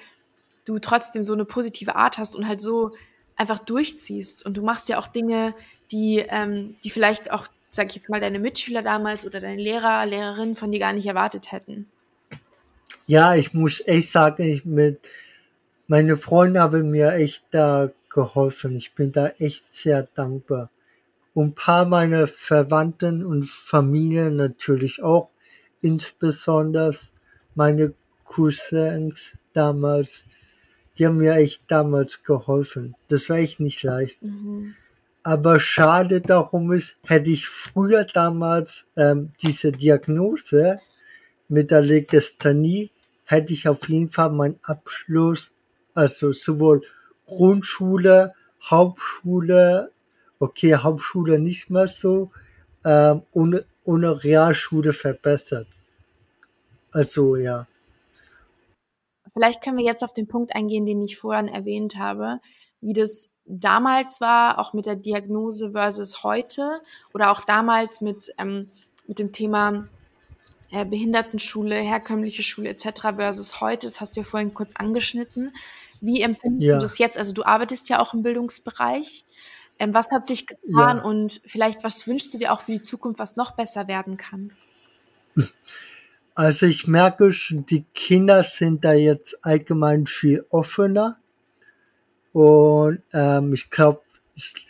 du 0.66 0.80
trotzdem 0.80 1.24
so 1.24 1.34
eine 1.34 1.46
positive 1.46 1.96
Art 1.96 2.18
hast 2.18 2.36
und 2.36 2.48
halt 2.48 2.62
so 2.62 2.92
einfach 3.36 3.60
durchziehst. 3.60 4.46
Und 4.46 4.58
du 4.58 4.62
machst 4.62 4.90
ja 4.90 4.98
auch 5.00 5.08
Dinge, 5.08 5.54
die, 5.92 6.24
ähm, 6.28 6.76
die 6.84 6.90
vielleicht 6.90 7.32
auch, 7.32 7.48
sag 7.72 7.90
ich 7.90 7.96
jetzt 7.96 8.10
mal, 8.10 8.22
deine 8.22 8.40
Mitschüler 8.40 8.82
damals 8.82 9.26
oder 9.26 9.40
deine 9.40 9.62
Lehrer, 9.62 10.06
Lehrerinnen 10.06 10.56
von 10.56 10.72
dir 10.72 10.80
gar 10.80 10.94
nicht 10.94 11.06
erwartet 11.06 11.52
hätten. 11.52 11.88
Ja, 13.06 13.36
ich 13.36 13.54
muss 13.54 13.82
echt 13.86 14.12
sagen, 14.12 14.44
ich 14.44 14.64
mit, 14.64 15.00
meine 15.88 16.16
Freunde 16.18 16.62
haben 16.62 16.90
mir 16.90 17.14
echt 17.14 17.44
da 17.52 17.92
geholfen. 18.10 18.76
Ich 18.76 18.94
bin 18.94 19.12
da 19.12 19.28
echt 19.40 19.72
sehr 19.74 20.08
dankbar. 20.14 20.70
Und 21.34 21.48
ein 21.48 21.56
paar 21.56 21.86
meiner 21.86 22.28
Verwandten 22.28 23.26
und 23.26 23.50
Familie 23.50 24.30
natürlich 24.30 25.02
auch 25.02 25.30
insbesondere 25.84 26.96
meine 27.54 27.94
Cousins 28.24 29.38
damals, 29.54 30.24
die 30.98 31.06
haben 31.06 31.18
mir 31.18 31.36
echt 31.36 31.64
damals 31.68 32.24
geholfen. 32.24 32.96
Das 33.10 33.30
war 33.30 33.38
echt 33.38 33.60
nicht 33.60 33.84
leicht. 33.84 34.22
Mhm. 34.24 34.74
Aber 35.22 35.60
schade 35.60 36.20
darum 36.20 36.72
ist, 36.72 36.98
hätte 37.04 37.30
ich 37.30 37.48
früher 37.48 38.04
damals 38.04 38.88
ähm, 38.98 39.32
diese 39.42 39.72
Diagnose 39.72 40.80
mit 41.48 41.72
der 41.72 41.82
Legasthenie, 41.82 42.92
hätte 43.26 43.54
ich 43.54 43.68
auf 43.68 43.88
jeden 43.88 44.12
Fall 44.12 44.32
meinen 44.32 44.60
Abschluss, 44.64 45.52
also 45.94 46.32
sowohl 46.32 46.82
Grundschule, 47.26 48.34
Hauptschule, 48.64 49.92
okay, 50.40 50.76
Hauptschule 50.76 51.40
nicht 51.40 51.70
mehr 51.70 51.88
so, 51.88 52.32
ähm, 52.84 53.22
und, 53.32 53.64
und 53.86 54.04
Realschule 54.04 54.94
verbessert. 54.94 55.68
Also 56.92 57.36
ja. 57.36 57.68
Vielleicht 59.34 59.64
können 59.64 59.78
wir 59.78 59.86
jetzt 59.86 60.04
auf 60.04 60.14
den 60.14 60.28
Punkt 60.28 60.56
eingehen, 60.56 60.86
den 60.86 61.02
ich 61.02 61.18
vorhin 61.18 61.48
erwähnt 61.48 61.98
habe, 61.98 62.40
wie 62.82 62.94
das 62.94 63.34
damals 63.46 64.22
war, 64.22 64.60
auch 64.60 64.74
mit 64.74 64.86
der 64.86 64.96
Diagnose 64.96 65.72
versus 65.72 66.24
heute 66.24 66.80
oder 67.14 67.32
auch 67.32 67.42
damals 67.42 68.02
mit, 68.02 68.32
ähm, 68.38 68.70
mit 69.08 69.20
dem 69.20 69.32
Thema 69.32 69.88
äh, 70.72 70.86
Behindertenschule, 70.86 71.76
herkömmliche 71.76 72.44
Schule 72.44 72.70
etc. 72.70 73.16
versus 73.16 73.60
heute, 73.60 73.88
das 73.88 74.02
hast 74.02 74.16
du 74.16 74.22
ja 74.22 74.26
vorhin 74.26 74.54
kurz 74.54 74.76
angeschnitten. 74.76 75.54
Wie 76.00 76.22
empfindest 76.22 76.68
ja. 76.68 76.76
du 76.76 76.82
das 76.82 76.98
jetzt? 76.98 77.18
Also 77.18 77.34
du 77.34 77.44
arbeitest 77.44 77.90
ja 77.90 78.00
auch 78.00 78.14
im 78.14 78.24
Bildungsbereich. 78.24 79.26
Ähm, 79.84 79.94
was 79.94 80.12
hat 80.12 80.26
sich 80.26 80.48
getan 80.48 80.98
ja. 80.98 81.04
und 81.04 81.42
vielleicht 81.46 81.84
was 81.84 82.08
wünschst 82.08 82.34
du 82.34 82.38
dir 82.38 82.54
auch 82.54 82.62
für 82.62 82.72
die 82.72 82.82
Zukunft, 82.82 83.20
was 83.20 83.36
noch 83.36 83.52
besser 83.52 83.88
werden 83.88 84.18
kann? 84.18 84.52
Also 86.36 86.66
ich 86.66 86.88
merke 86.88 87.32
schon, 87.32 87.66
die 87.66 87.86
Kinder 87.94 88.44
sind 88.44 88.84
da 88.84 88.94
jetzt 88.94 89.46
allgemein 89.46 90.08
viel 90.08 90.46
offener. 90.50 91.20
Und 92.32 93.04
ähm, 93.14 93.54
ich 93.54 93.70
glaube, 93.70 94.02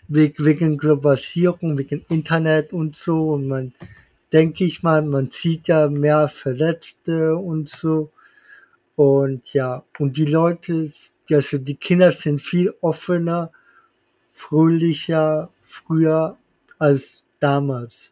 wegen 0.09 0.77
Globalisierung, 0.77 1.77
wegen 1.77 2.05
Internet 2.09 2.73
und 2.73 2.97
so. 2.97 3.29
Und 3.29 3.47
man, 3.47 3.73
denke 4.33 4.65
ich 4.65 4.83
mal, 4.83 5.03
man 5.03 5.29
sieht 5.31 5.69
ja 5.69 5.87
mehr 5.89 6.27
Verletzte 6.27 7.37
und 7.37 7.69
so. 7.69 8.11
Und 8.95 9.53
ja, 9.53 9.85
und 9.99 10.17
die 10.17 10.25
Leute, 10.25 10.91
also 11.31 11.57
die 11.57 11.75
Kinder 11.75 12.11
sind 12.11 12.41
viel 12.41 12.73
offener, 12.81 13.51
fröhlicher, 14.33 15.49
früher 15.61 16.37
als 16.79 17.23
damals. 17.39 18.11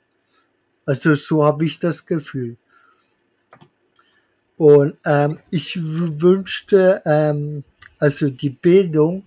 Also 0.86 1.16
so 1.16 1.44
habe 1.44 1.66
ich 1.66 1.80
das 1.80 2.06
Gefühl. 2.06 2.58
Und 4.58 4.98
ähm, 5.06 5.40
ich 5.50 5.80
wünschte, 5.82 7.02
ähm, 7.06 7.64
also 7.98 8.30
die 8.30 8.52
Bildung 8.52 9.24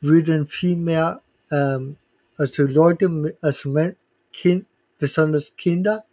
würden 0.00 0.46
viel 0.46 0.76
mehr, 0.76 1.20
ähm, 1.50 1.96
also 2.36 2.62
Leute, 2.62 3.36
also 3.40 3.74
kind, 4.32 4.64
besonders 4.98 5.52
Kinder, 5.56 6.04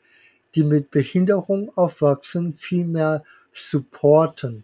die 0.56 0.63
mit 0.63 0.91
Behinderung 0.91 1.71
aufwachsen, 1.78 2.54
viel 2.54 2.86
mehr 2.86 3.24
supporten. 3.54 4.63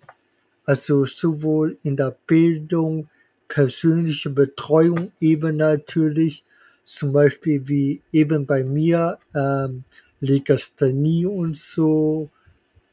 Also 0.65 1.05
sowohl 1.05 1.77
in 1.83 1.95
der 1.95 2.15
Bildung, 2.27 3.09
persönliche 3.51 4.29
Betreuung 4.29 5.11
eben 5.19 5.57
natürlich, 5.57 6.45
zum 6.85 7.11
Beispiel 7.11 7.67
wie 7.67 8.01
eben 8.13 8.45
bei 8.45 8.63
mir, 8.63 9.19
ähm, 9.35 9.83
Legasthenie 10.21 11.25
und 11.25 11.57
so, 11.57 12.29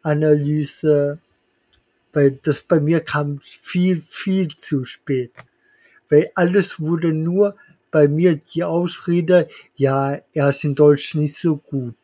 Analyse, 0.02 1.20
weil 2.12 2.40
das 2.42 2.62
bei 2.62 2.80
mir 2.80 3.00
kam 3.00 3.38
viel, 3.40 4.00
viel 4.00 4.48
zu 4.48 4.82
spät. 4.82 5.30
Weil 6.08 6.30
alles 6.34 6.80
wurde 6.80 7.12
nur 7.12 7.54
bei 7.92 8.08
mir 8.08 8.36
die 8.36 8.64
Ausrede, 8.64 9.46
ja, 9.76 10.18
er 10.32 10.48
ist 10.48 10.64
in 10.64 10.74
Deutsch 10.74 11.14
nicht 11.14 11.36
so 11.36 11.56
gut. 11.56 11.94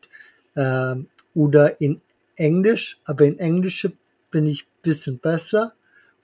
Ähm, 0.55 1.07
oder 1.33 1.81
in 1.81 1.99
Englisch, 2.37 2.97
aber 3.03 3.25
in 3.25 3.37
Englisch 3.37 3.85
bin 4.31 4.45
ich 4.45 4.65
bisschen 4.81 5.19
besser. 5.19 5.73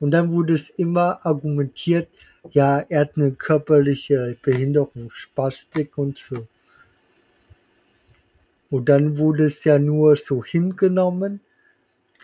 Und 0.02 0.12
dann 0.12 0.32
wurde 0.32 0.56
es 0.56 0.70
immer 0.70 1.26
argumentiert, 1.26 2.10
ja, 2.50 2.80
er 2.80 3.02
hat 3.02 3.12
eine 3.16 3.32
körperliche 3.32 4.36
Behinderung, 4.42 5.10
Spastik 5.12 5.98
und 5.98 6.18
so. 6.18 6.46
Und 8.70 8.90
dann 8.90 9.18
wurde 9.18 9.46
es 9.46 9.64
ja 9.64 9.80
nur 9.80 10.18
so 10.18 10.44
hingenommen 10.44 11.40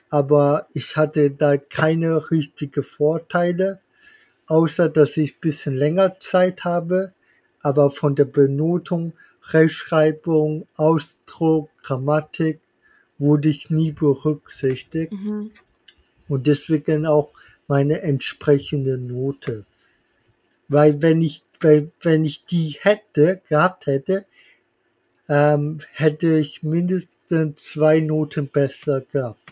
aber 0.10 0.68
ich 0.74 0.96
hatte 0.96 1.32
da 1.32 1.58
keine 1.58 2.32
richtige 2.32 2.84
Vorteile, 2.84 3.80
außer 4.48 4.90
dass 4.90 5.18
ich 5.18 5.40
bisschen 5.40 5.76
länger 5.76 6.20
Zeit 6.20 6.64
habe, 6.64 7.14
aber 7.62 7.92
von 7.92 8.16
der 8.16 8.26
Benotung, 8.26 9.14
Rechtschreibung, 9.50 10.68
Ausdruck, 10.76 11.70
Grammatik 11.82 12.60
wurde 13.18 13.50
ich 13.50 13.70
nie 13.70 13.92
berücksichtigt 13.92 15.12
mhm. 15.12 15.52
und 16.28 16.48
deswegen 16.48 17.06
auch 17.06 17.32
meine 17.68 18.02
entsprechende 18.02 18.98
Note. 18.98 19.66
Weil 20.68 21.02
wenn 21.02 21.22
ich, 21.22 21.44
weil, 21.60 21.92
wenn 22.02 22.26
ich 22.26 22.46
die 22.46 22.78
hätte, 22.82 23.42
gehabt 23.48 23.86
hätte, 23.88 24.26
ähm, 25.30 25.80
hätte 25.92 26.38
ich 26.38 26.64
mindestens 26.64 27.64
zwei 27.64 28.00
Noten 28.00 28.48
besser 28.48 29.02
gehabt 29.02 29.48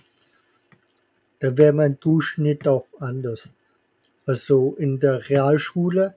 da 1.46 1.56
wäre 1.58 1.74
mein 1.74 2.00
Durchschnitt 2.00 2.68
auch 2.68 2.88
anders. 3.00 3.54
Also 4.26 4.76
in 4.80 5.00
der 5.00 5.30
Realschule 5.30 6.16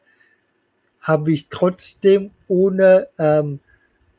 habe 1.01 1.33
ich 1.33 1.49
trotzdem 1.49 2.31
ohne, 2.47 3.09
ähm, 3.19 3.61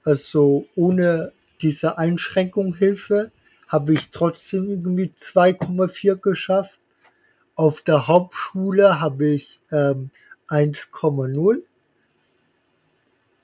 also 0.04 0.68
ohne 0.76 1.32
diese 1.62 1.98
Einschränkung 1.98 2.76
Hilfe, 2.76 3.32
habe 3.68 3.94
ich 3.94 4.10
trotzdem 4.10 4.70
irgendwie 4.70 5.12
2,4 5.15 6.15
geschafft. 6.15 6.79
Auf 7.60 7.82
der 7.82 8.08
Hauptschule 8.08 9.02
habe 9.02 9.32
ich 9.32 9.60
ähm, 9.69 10.12
1,0. 10.48 11.62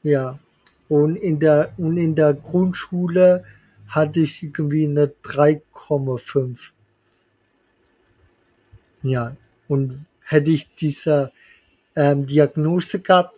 Ja. 0.03 0.39
Und 0.87 1.17
in 1.17 1.37
der, 1.41 1.73
und 1.75 1.97
in 1.97 2.15
der 2.15 2.33
Grundschule 2.33 3.43
hatte 3.89 4.21
ich 4.21 4.41
irgendwie 4.41 4.85
eine 4.85 5.07
3,5. 5.21 6.57
Ja, 9.03 9.35
und 9.67 10.05
hätte 10.21 10.49
ich 10.49 10.73
diese 10.75 11.33
ähm, 11.97 12.25
Diagnose 12.25 13.01
gehabt, 13.01 13.35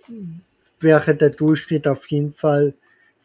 wäre 0.79 1.15
der 1.15 1.31
Durchschnitt 1.31 1.87
auf 1.87 2.05
jeden 2.11 2.33
Fall 2.33 2.75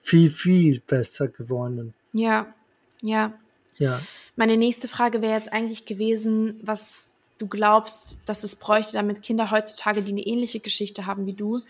viel, 0.00 0.30
viel 0.30 0.80
besser 0.80 1.28
geworden. 1.28 1.92
Ja, 2.14 2.54
ja. 3.02 3.34
Ja. 3.76 4.00
Meine 4.36 4.56
nächste 4.56 4.88
Frage 4.88 5.20
wäre 5.20 5.34
jetzt 5.34 5.52
eigentlich 5.52 5.84
gewesen, 5.84 6.58
was 6.62 7.11
du 7.42 7.48
glaubst, 7.48 8.18
dass 8.24 8.44
es 8.44 8.54
bräuchte, 8.54 8.92
damit 8.92 9.22
Kinder 9.22 9.50
heutzutage, 9.50 10.04
die 10.04 10.12
eine 10.12 10.24
ähnliche 10.24 10.60
Geschichte 10.60 11.06
haben 11.06 11.26
wie 11.26 11.32
du, 11.32 11.60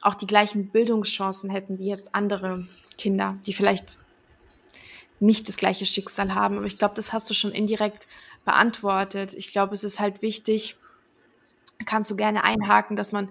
auch 0.00 0.14
die 0.14 0.28
gleichen 0.28 0.68
Bildungschancen 0.68 1.50
hätten 1.50 1.80
wie 1.80 1.88
jetzt 1.88 2.14
andere 2.14 2.68
Kinder, 2.98 3.36
die 3.44 3.52
vielleicht 3.52 3.98
nicht 5.18 5.48
das 5.48 5.56
gleiche 5.56 5.86
Schicksal 5.86 6.36
haben. 6.36 6.56
Aber 6.56 6.66
ich 6.66 6.78
glaube, 6.78 6.94
das 6.94 7.12
hast 7.12 7.28
du 7.28 7.34
schon 7.34 7.50
indirekt 7.50 8.06
beantwortet. 8.44 9.34
Ich 9.34 9.48
glaube, 9.48 9.74
es 9.74 9.82
ist 9.82 9.98
halt 9.98 10.22
wichtig, 10.22 10.76
kannst 11.84 12.12
du 12.12 12.16
gerne 12.16 12.44
einhaken, 12.44 12.94
dass 12.94 13.10
man 13.10 13.28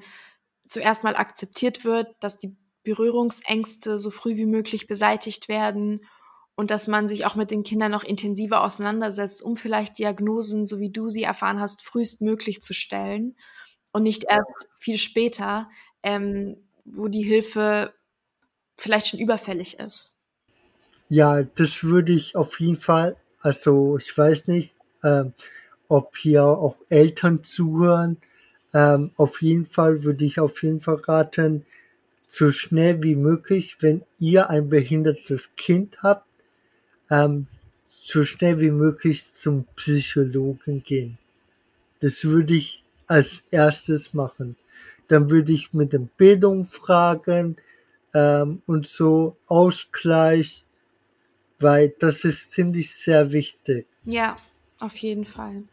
zuerst 0.68 1.06
mal 1.06 1.16
akzeptiert 1.16 1.86
wird, 1.86 2.14
dass 2.20 2.38
die 2.38 2.58
Berührungsängste 2.84 3.98
so 3.98 4.12
früh 4.12 4.36
wie 4.36 4.46
möglich 4.46 4.88
beseitigt 4.88 5.48
werden 5.48 6.02
und 6.58 6.72
dass 6.72 6.88
man 6.88 7.08
sich 7.08 7.26
auch 7.26 7.36
mit 7.36 7.52
den 7.52 7.64
Kindern 7.64 7.92
noch 7.92 8.04
intensiver 8.04 8.64
auseinandersetzt, 8.64 9.44
um 9.44 9.56
vielleicht 9.58 10.00
Diagnosen, 10.00 10.66
so 10.66 10.80
wie 10.80 10.90
du 10.90 11.10
sie 11.10 11.22
erfahren 11.24 11.62
hast, 11.62 11.84
frühestmöglich 11.84 12.62
zu 12.62 12.74
stellen 12.74 13.36
und 13.94 14.04
nicht 14.04 14.26
erst 14.28 14.68
viel 14.80 14.98
später, 14.98 15.70
ähm, 16.02 16.58
wo 16.84 17.08
die 17.08 17.24
Hilfe 17.24 17.94
vielleicht 18.76 19.08
schon 19.08 19.20
überfällig 19.20 19.80
ist. 19.80 20.18
Ja, 21.10 21.44
das 21.44 21.84
würde 21.84 22.12
ich 22.12 22.36
auf 22.36 22.60
jeden 22.60 22.76
Fall, 22.76 23.16
also 23.40 23.98
ich 23.98 24.18
weiß 24.18 24.48
nicht, 24.48 24.76
ähm, 25.04 25.34
ob 25.88 26.18
hier 26.18 26.44
auch 26.44 26.76
Eltern 26.90 27.44
zuhören. 27.44 28.18
Ähm, 28.74 29.12
auf 29.16 29.44
jeden 29.44 29.68
Fall 29.68 30.04
würde 30.04 30.26
ich 30.26 30.40
auf 30.40 30.64
jeden 30.64 30.82
Fall 30.82 30.96
raten, 30.96 31.66
so 32.28 32.52
schnell 32.52 33.04
wie 33.04 33.16
möglich, 33.16 33.78
wenn 33.80 34.04
ihr 34.20 34.50
ein 34.50 34.70
behindertes 34.70 35.56
Kind 35.56 36.04
habt, 36.04 36.27
ähm, 37.10 37.48
so 37.90 38.24
schnell 38.24 38.60
wie 38.60 38.72
möglich 38.72 39.34
zum 39.34 39.66
Psychologen 39.76 40.84
gehen. 40.84 41.18
Das 42.00 42.24
würde 42.24 42.54
ich 42.54 42.84
als 43.08 43.44
erstes 43.52 44.14
machen. 44.14 44.56
Dann 45.08 45.30
würde 45.30 45.54
ich 45.54 45.74
mit 45.74 45.94
dem 45.94 46.08
Bildung 46.18 46.66
fragen 46.66 47.58
ähm, 48.14 48.62
und 48.66 48.88
so 48.88 49.38
Ausgleich, 49.48 50.66
weil 51.60 51.94
das 52.00 52.26
ist 52.26 52.52
ziemlich 52.52 52.94
sehr 52.94 53.32
wichtig. 53.32 53.88
Ja. 54.06 54.38
Auf 54.80 54.98
jeden 54.98 55.26
Fall. 55.26 55.64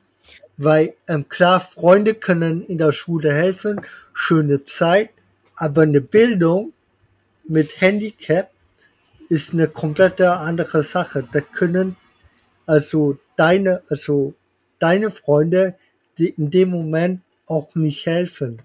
Weil 0.57 0.95
ähm, 1.09 1.29
klar, 1.29 1.61
Freunde 1.61 2.15
können 2.15 2.63
in 2.63 2.79
der 2.79 2.93
Schule 2.93 3.33
helfen, 3.33 3.81
schöne 4.13 4.65
Zeit, 4.65 5.11
aber 5.57 5.83
eine 5.83 6.01
Bildung 6.01 6.73
mit 7.47 7.81
Handicap 7.81 8.51
ist 9.29 9.53
eine 9.53 9.69
komplette 9.69 10.33
andere 10.33 10.83
Sache. 10.83 11.27
Da 11.33 11.41
können 11.41 11.97
also 12.67 13.19
deine, 13.37 13.83
also 13.89 14.35
deine 14.79 15.11
Freunde 15.11 15.77
die 16.19 16.31
in 16.31 16.51
dem 16.51 16.71
Moment 16.71 17.23
auch 17.47 17.75
nicht 17.75 18.07
helfen. 18.07 18.63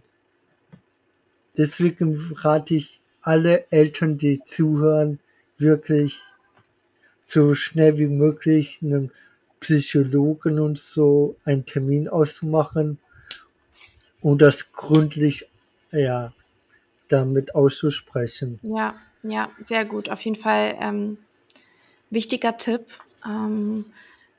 Deswegen 1.58 2.34
rate 2.36 2.76
ich 2.76 3.02
alle 3.22 3.70
Eltern, 3.72 4.18
die 4.18 4.42
zuhören, 4.44 5.20
wirklich 5.58 6.22
so 7.24 7.54
schnell 7.54 7.98
wie 7.98 8.08
möglich 8.08 8.80
einem 8.82 9.12
Psychologen 9.60 10.60
und 10.60 10.78
so 10.78 11.36
einen 11.44 11.66
Termin 11.66 12.08
auszumachen 12.08 12.98
und 14.22 14.42
das 14.42 14.72
gründlich 14.72 15.50
ja, 15.92 16.34
damit 17.10 17.56
auszusprechen. 17.56 18.60
Ja, 18.64 18.96
ja, 19.24 19.50
sehr 19.62 19.86
gut. 19.86 20.10
Auf 20.10 20.22
jeden 20.22 20.38
Fall 20.38 20.78
ähm, 20.80 21.18
wichtiger 22.10 22.58
Tipp. 22.58 22.86
Ähm, 23.26 23.86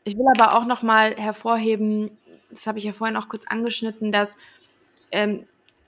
ich 0.04 0.16
will 0.16 0.26
aber 0.36 0.56
auch 0.56 0.64
noch 0.64 0.82
mal 0.82 1.14
hervorheben, 1.16 2.10
das 2.50 2.66
habe 2.66 2.78
ich 2.78 2.84
ja 2.84 2.92
vorhin 2.92 3.16
auch 3.16 3.28
kurz 3.28 3.46
angeschnitten, 3.46 4.12
dass 4.12 4.36
ähm, 5.12 5.46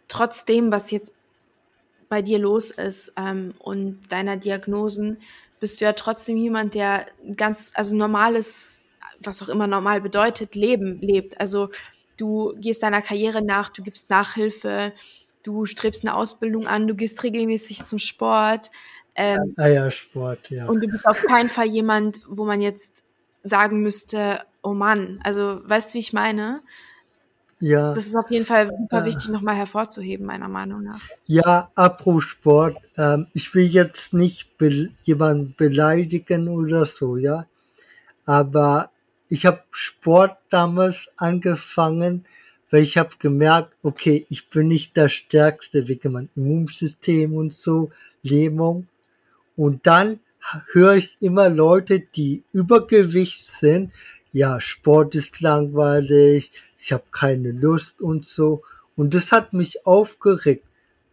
trotzdem, 0.08 0.70
was 0.70 0.90
jetzt 0.90 1.12
bei 2.08 2.22
dir 2.22 2.38
los 2.38 2.70
ist 2.70 3.12
ähm, 3.16 3.54
und 3.58 4.00
deiner 4.10 4.36
Diagnosen, 4.36 5.18
bist 5.60 5.80
du 5.80 5.84
ja 5.84 5.92
trotzdem 5.92 6.36
jemand, 6.36 6.74
der 6.74 7.06
ganz, 7.36 7.70
also 7.74 7.94
normales, 7.94 8.86
was 9.20 9.42
auch 9.42 9.48
immer 9.48 9.66
normal 9.66 10.00
bedeutet, 10.00 10.54
Leben 10.54 11.00
lebt. 11.00 11.40
Also 11.40 11.70
du 12.16 12.54
gehst 12.58 12.82
deiner 12.82 13.00
Karriere 13.00 13.42
nach, 13.42 13.70
du 13.70 13.82
gibst 13.82 14.10
Nachhilfe, 14.10 14.92
du 15.42 15.66
strebst 15.66 16.06
eine 16.06 16.14
Ausbildung 16.14 16.66
an, 16.66 16.86
du 16.86 16.94
gehst 16.94 17.22
regelmäßig 17.22 17.84
zum 17.84 17.98
Sport. 17.98 18.70
Ähm, 19.14 19.54
ah 19.56 19.66
ja, 19.66 19.90
Sport, 19.90 20.50
ja. 20.50 20.66
Und 20.66 20.82
du 20.82 20.88
bist 20.88 21.06
auf 21.06 21.22
keinen 21.22 21.50
Fall 21.50 21.66
jemand, 21.66 22.20
wo 22.28 22.44
man 22.44 22.60
jetzt 22.60 23.04
sagen 23.42 23.82
müsste, 23.82 24.40
oh 24.62 24.72
Mann, 24.72 25.20
also 25.22 25.60
weißt 25.64 25.90
du, 25.90 25.94
wie 25.94 26.00
ich 26.00 26.12
meine? 26.12 26.60
Ja. 27.60 27.94
Das 27.94 28.06
ist 28.06 28.16
auf 28.16 28.28
jeden 28.28 28.44
Fall 28.44 28.66
super 28.66 29.02
äh, 29.02 29.04
wichtig, 29.04 29.28
nochmal 29.28 29.54
hervorzuheben, 29.54 30.26
meiner 30.26 30.48
Meinung 30.48 30.82
nach. 30.82 31.00
Ja, 31.26 31.70
apropos 31.76 32.24
Sport, 32.24 32.76
ähm, 32.96 33.28
ich 33.34 33.54
will 33.54 33.66
jetzt 33.66 34.12
nicht 34.12 34.58
be 34.58 34.90
jemanden 35.04 35.54
beleidigen 35.56 36.48
oder 36.48 36.86
so, 36.86 37.16
ja. 37.16 37.46
Aber 38.24 38.90
ich 39.28 39.46
habe 39.46 39.62
Sport 39.70 40.38
damals 40.50 41.08
angefangen, 41.16 42.24
weil 42.72 42.82
ich 42.82 42.96
habe 42.96 43.10
gemerkt, 43.18 43.76
okay, 43.82 44.24
ich 44.30 44.48
bin 44.48 44.68
nicht 44.68 44.96
der 44.96 45.10
Stärkste 45.10 45.88
wegen 45.88 46.12
meinem 46.12 46.30
Immunsystem 46.34 47.34
und 47.34 47.52
so, 47.52 47.90
Lähmung. 48.22 48.88
Und 49.56 49.86
dann 49.86 50.20
höre 50.72 50.94
ich 50.94 51.18
immer 51.20 51.50
Leute, 51.50 52.00
die 52.00 52.44
Übergewicht 52.50 53.44
sind, 53.44 53.92
ja, 54.32 54.58
Sport 54.58 55.14
ist 55.14 55.42
langweilig, 55.42 56.50
ich 56.78 56.92
habe 56.92 57.04
keine 57.12 57.52
Lust 57.52 58.00
und 58.00 58.24
so. 58.24 58.62
Und 58.96 59.12
das 59.12 59.32
hat 59.32 59.52
mich 59.52 59.86
aufgeregt, 59.86 60.64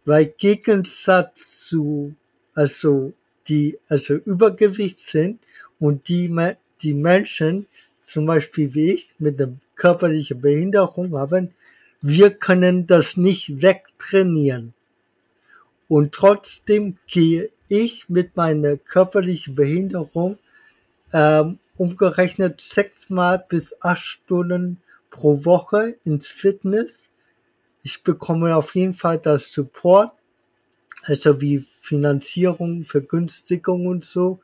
weil 0.06 0.24
Gegensatz 0.38 1.66
zu, 1.66 2.14
also 2.54 3.12
die, 3.48 3.78
also 3.86 4.14
Übergewicht 4.14 4.98
sind 4.98 5.40
und 5.78 6.08
die, 6.08 6.34
die 6.82 6.94
Menschen, 6.94 7.66
zum 8.02 8.24
Beispiel 8.24 8.72
wie 8.72 8.92
ich, 8.92 9.08
mit 9.18 9.38
einer 9.38 9.52
körperlichen 9.80 10.42
Behinderung 10.42 11.16
haben, 11.16 11.54
wir 12.02 12.30
können 12.30 12.86
das 12.86 13.16
nicht 13.16 13.62
wegtrainieren. 13.62 14.74
Und 15.88 16.12
trotzdem 16.12 16.98
gehe 17.06 17.50
ich 17.68 18.08
mit 18.10 18.36
meiner 18.36 18.76
körperlichen 18.76 19.54
Behinderung 19.54 20.38
ähm, 21.14 21.58
umgerechnet 21.78 22.60
sechsmal 22.60 23.42
bis 23.48 23.74
acht 23.80 24.04
Stunden 24.04 24.82
pro 25.10 25.46
Woche 25.46 25.96
ins 26.04 26.26
Fitness. 26.26 27.08
Ich 27.82 28.02
bekomme 28.02 28.54
auf 28.56 28.74
jeden 28.74 28.92
Fall 28.92 29.18
das 29.18 29.50
Support, 29.50 30.12
also 31.04 31.40
wie 31.40 31.64
Finanzierung, 31.80 32.84
Vergünstigung 32.84 33.86
und 33.86 34.04
so, 34.04 34.40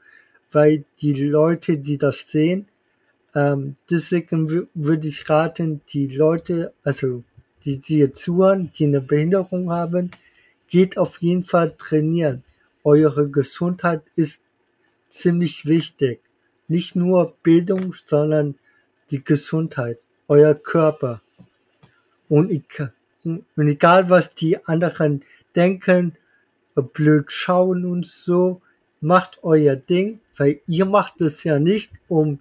weil 0.50 0.84
die 1.02 1.12
Leute, 1.12 1.76
die 1.76 1.98
das 1.98 2.26
sehen, 2.26 2.68
ähm, 3.36 3.76
deswegen 3.90 4.66
würde 4.72 5.08
ich 5.08 5.28
raten, 5.28 5.82
die 5.92 6.06
Leute, 6.06 6.72
also 6.82 7.22
die, 7.66 7.76
die 7.78 7.98
jetzt 7.98 8.22
zuhören, 8.22 8.72
die 8.78 8.86
eine 8.86 9.02
Behinderung 9.02 9.70
haben, 9.70 10.10
geht 10.68 10.96
auf 10.96 11.20
jeden 11.20 11.42
Fall 11.42 11.74
trainieren. 11.76 12.44
Eure 12.82 13.28
Gesundheit 13.28 14.02
ist 14.14 14.40
ziemlich 15.10 15.66
wichtig. 15.66 16.20
Nicht 16.66 16.96
nur 16.96 17.34
Bildung, 17.42 17.92
sondern 17.92 18.54
die 19.10 19.22
Gesundheit, 19.22 19.98
euer 20.28 20.54
Körper. 20.54 21.20
Und, 22.30 22.50
ich, 22.50 22.64
und 23.22 23.44
egal 23.58 24.08
was 24.08 24.30
die 24.30 24.64
anderen 24.64 25.22
denken, 25.54 26.16
blöd 26.74 27.30
schauen 27.30 27.84
und 27.84 28.06
so, 28.06 28.62
macht 29.02 29.40
euer 29.42 29.76
Ding, 29.76 30.20
weil 30.38 30.60
ihr 30.66 30.86
macht 30.86 31.20
es 31.20 31.44
ja 31.44 31.58
nicht, 31.58 31.92
um 32.08 32.40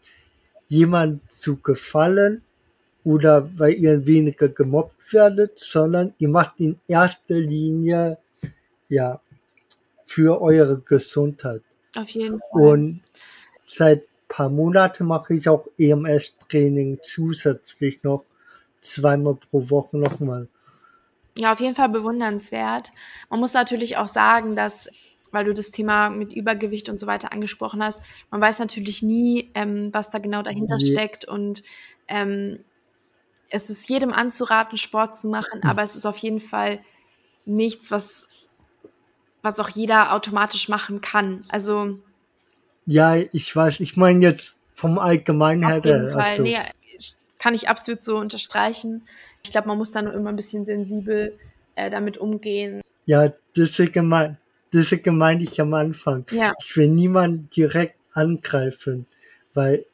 jemand 0.67 1.31
zu 1.31 1.57
gefallen 1.57 2.41
oder 3.03 3.49
weil 3.57 3.73
ihr 3.73 4.05
weniger 4.05 4.49
gemobbt 4.49 5.13
werdet, 5.13 5.59
sondern 5.59 6.13
ihr 6.17 6.29
macht 6.29 6.59
in 6.59 6.79
erster 6.87 7.35
Linie 7.35 8.17
ja 8.89 9.21
für 10.05 10.41
eure 10.41 10.79
Gesundheit. 10.79 11.61
Auf 11.95 12.09
jeden 12.09 12.39
Fall. 12.39 12.61
Und 12.61 13.01
seit 13.67 14.03
paar 14.27 14.49
Monate 14.49 15.03
mache 15.03 15.33
ich 15.33 15.47
auch 15.47 15.67
EMS-Training 15.77 16.99
zusätzlich 17.01 18.03
noch 18.03 18.25
zweimal 18.81 19.35
pro 19.35 19.69
Woche 19.69 19.97
nochmal. 19.97 20.47
Ja, 21.37 21.53
auf 21.53 21.59
jeden 21.59 21.75
Fall 21.75 21.89
bewundernswert. 21.89 22.91
Man 23.29 23.39
muss 23.39 23.53
natürlich 23.53 23.97
auch 23.97 24.07
sagen, 24.07 24.55
dass 24.55 24.89
weil 25.35 25.45
du 25.45 25.53
das 25.53 25.69
Thema 25.69 26.09
mit 26.09 26.33
Übergewicht 26.33 26.89
und 26.89 26.99
so 26.99 27.05
weiter 27.05 27.31
angesprochen 27.31 27.83
hast. 27.83 28.01
Man 28.31 28.41
weiß 28.41 28.57
natürlich 28.57 29.03
nie, 29.03 29.51
ähm, 29.53 29.89
was 29.93 30.09
da 30.09 30.17
genau 30.17 30.41
dahinter 30.41 30.77
nee. 30.77 30.85
steckt 30.87 31.25
und 31.25 31.61
ähm, 32.07 32.59
es 33.49 33.69
ist 33.69 33.87
jedem 33.87 34.11
anzuraten, 34.11 34.77
Sport 34.77 35.15
zu 35.15 35.29
machen, 35.29 35.61
aber 35.63 35.83
es 35.83 35.95
ist 35.95 36.05
auf 36.05 36.17
jeden 36.17 36.39
Fall 36.39 36.79
nichts, 37.45 37.91
was, 37.91 38.27
was 39.43 39.59
auch 39.59 39.69
jeder 39.69 40.13
automatisch 40.13 40.67
machen 40.67 41.01
kann. 41.01 41.45
Also 41.49 41.99
ja, 42.87 43.15
ich 43.15 43.55
weiß, 43.55 43.79
ich 43.79 43.97
meine 43.97 44.25
jetzt 44.25 44.55
vom 44.73 44.99
Allgemeinen 44.99 45.65
her. 45.65 45.77
Auf 45.77 45.85
jeden 45.85 46.09
Fall, 46.09 46.21
also. 46.21 46.43
nee, 46.43 46.57
kann 47.39 47.53
ich 47.53 47.69
absolut 47.69 48.03
so 48.03 48.17
unterstreichen. 48.17 49.03
Ich 49.43 49.51
glaube, 49.51 49.67
man 49.67 49.77
muss 49.77 49.91
da 49.91 50.01
nur 50.01 50.13
immer 50.13 50.29
ein 50.29 50.35
bisschen 50.35 50.65
sensibel 50.65 51.37
äh, 51.75 51.89
damit 51.89 52.17
umgehen. 52.17 52.81
Ja, 53.05 53.31
deswegen 53.55 54.07
mein, 54.07 54.37
Deswegen 54.75 55.17
meinte 55.17 55.45
ich 55.45 55.61
am 55.61 55.73
Anfang, 55.73 56.25
ja. 56.31 56.51
ich 56.59 56.75
will 56.75 56.89
niemanden 56.89 57.49
direkt 57.49 57.95
angreifen, 58.11 59.05
weil, 59.53 59.85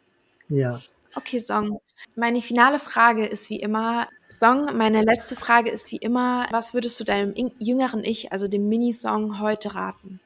ja. 0.50 0.82
Okay, 1.14 1.40
Song. 1.40 1.80
Meine 2.16 2.42
finale 2.42 2.80
Frage 2.80 3.28
ist 3.28 3.52
wie 3.52 3.60
immer, 3.60 4.08
Song, 4.32 4.76
meine 4.76 5.04
letzte 5.04 5.36
Frage 5.36 5.70
ist 5.70 5.92
wie 5.92 5.98
immer, 5.98 6.48
was 6.50 6.74
würdest 6.74 7.00
du 7.00 7.04
deinem 7.04 7.36
jüngeren 7.60 8.04
Ich, 8.04 8.32
also 8.32 8.48
dem 8.48 8.70
Minisong, 8.70 9.40
heute 9.40 9.76
raten? 9.76 10.20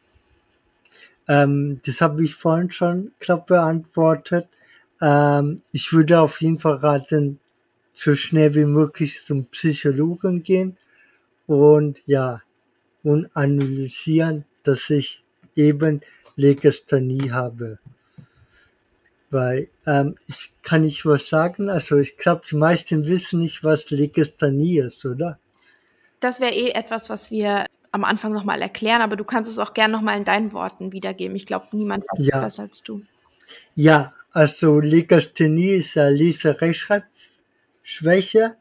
Ähm, 1.28 1.82
das 1.86 1.99
habe 1.99 2.24
ich 2.24 2.36
vorhin 2.36 2.72
schon, 2.72 3.12
glaube 3.20 3.45
beantwortet. 3.47 4.47
Ähm, 5.01 5.64
ich 5.74 5.91
würde 5.91 6.22
auf 6.22 6.39
jeden 6.39 6.60
Fall 6.60 6.76
raten, 6.76 7.41
so 7.91 8.16
schnell 8.16 8.56
wie 8.56 8.66
möglich 8.66 9.22
zum 9.22 9.47
Psychologen 9.47 10.43
gehen 10.43 10.78
und 11.45 11.99
ja, 12.06 12.41
und 13.06 13.30
analysieren, 13.36 14.43
dass 14.64 14.89
ich 14.89 15.24
eben 15.56 16.01
Legasthenie 16.36 17.32
habe. 17.32 17.80
Weil 19.30 19.70
ähm, 19.86 20.16
ich 20.28 20.51
kann 20.64 20.82
nicht 20.82 21.06
was 21.06 21.28
sagen, 21.28 21.70
also 21.70 21.97
ich 21.97 22.18
glaube, 22.18 22.41
die 22.49 22.56
meisten 22.56 23.06
wissen 23.08 23.41
nicht, 23.41 23.64
was 23.64 23.91
Legasthenie 23.91 24.80
ist, 24.80 25.06
oder? 25.06 25.38
Das 26.20 26.41
wäre 26.41 26.53
eh 26.53 26.72
etwas, 26.72 27.10
was 27.10 27.32
wir 27.32 27.66
am 27.91 28.03
Anfang 28.03 28.34
nochmal 28.34 28.62
erklären, 28.62 29.01
aber 29.01 29.16
du 29.16 29.24
kannst 29.24 29.49
es 29.49 29.58
auch 29.60 29.74
gerne 29.74 29.93
nochmal 29.93 30.18
in 30.18 30.26
deinen 30.26 30.51
Worten 30.51 30.91
wiedergeben. 30.91 31.38
Ich 31.38 31.45
glaube, 31.45 31.68
niemand 31.72 32.03
weiß 32.03 32.28
ja. 32.28 32.36
es 32.38 32.43
besser 32.43 32.64
als 32.64 32.84
du. 32.84 33.03
Ja, 33.76 34.14
also 34.32 34.80
Legasthenie 34.80 35.76
ist 35.76 35.93
ja 35.93 36.10
Leserechtschreibschwäche 36.10 38.56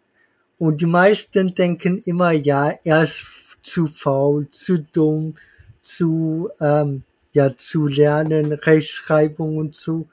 und 0.59 0.81
die 0.81 0.87
meisten 0.87 1.55
denken 1.55 1.99
immer, 2.05 2.33
ja, 2.33 2.79
er 2.85 3.05
ist 3.05 3.34
zu 3.65 3.89
faul, 3.89 4.49
zu 4.51 4.79
dumm, 4.79 5.35
zu, 5.83 6.51
ähm, 6.61 7.03
ja, 7.33 7.57
zu 7.57 7.89
lernen, 7.89 8.53
Rechtschreibung 8.53 9.57
und 9.57 9.75
so. 9.75 10.07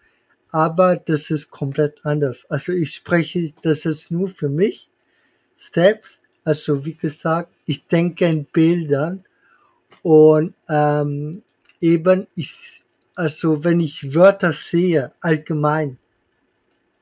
Aber 0.49 0.95
das 0.95 1.30
ist 1.30 1.52
komplett 1.52 2.04
anders. 2.04 2.45
Also 2.49 2.72
ich 2.74 2.95
spreche 2.95 3.54
das 3.62 3.86
ist 3.86 4.10
nur 4.10 4.30
für 4.30 4.49
mich 4.49 4.89
selbst. 5.56 6.22
Also 6.43 6.86
wie 6.86 6.95
gesagt, 6.95 7.54
ich 7.66 7.86
denke 7.86 8.26
in 8.26 8.45
Bildern 8.45 9.24
und 10.02 10.56
ähm, 10.68 11.43
eben 11.80 12.28
ich, 12.36 12.82
also 13.16 13.64
wenn 13.64 13.80
ich 13.80 14.16
Wörter 14.16 14.52
sehe, 14.52 15.12
allgemein, 15.22 15.97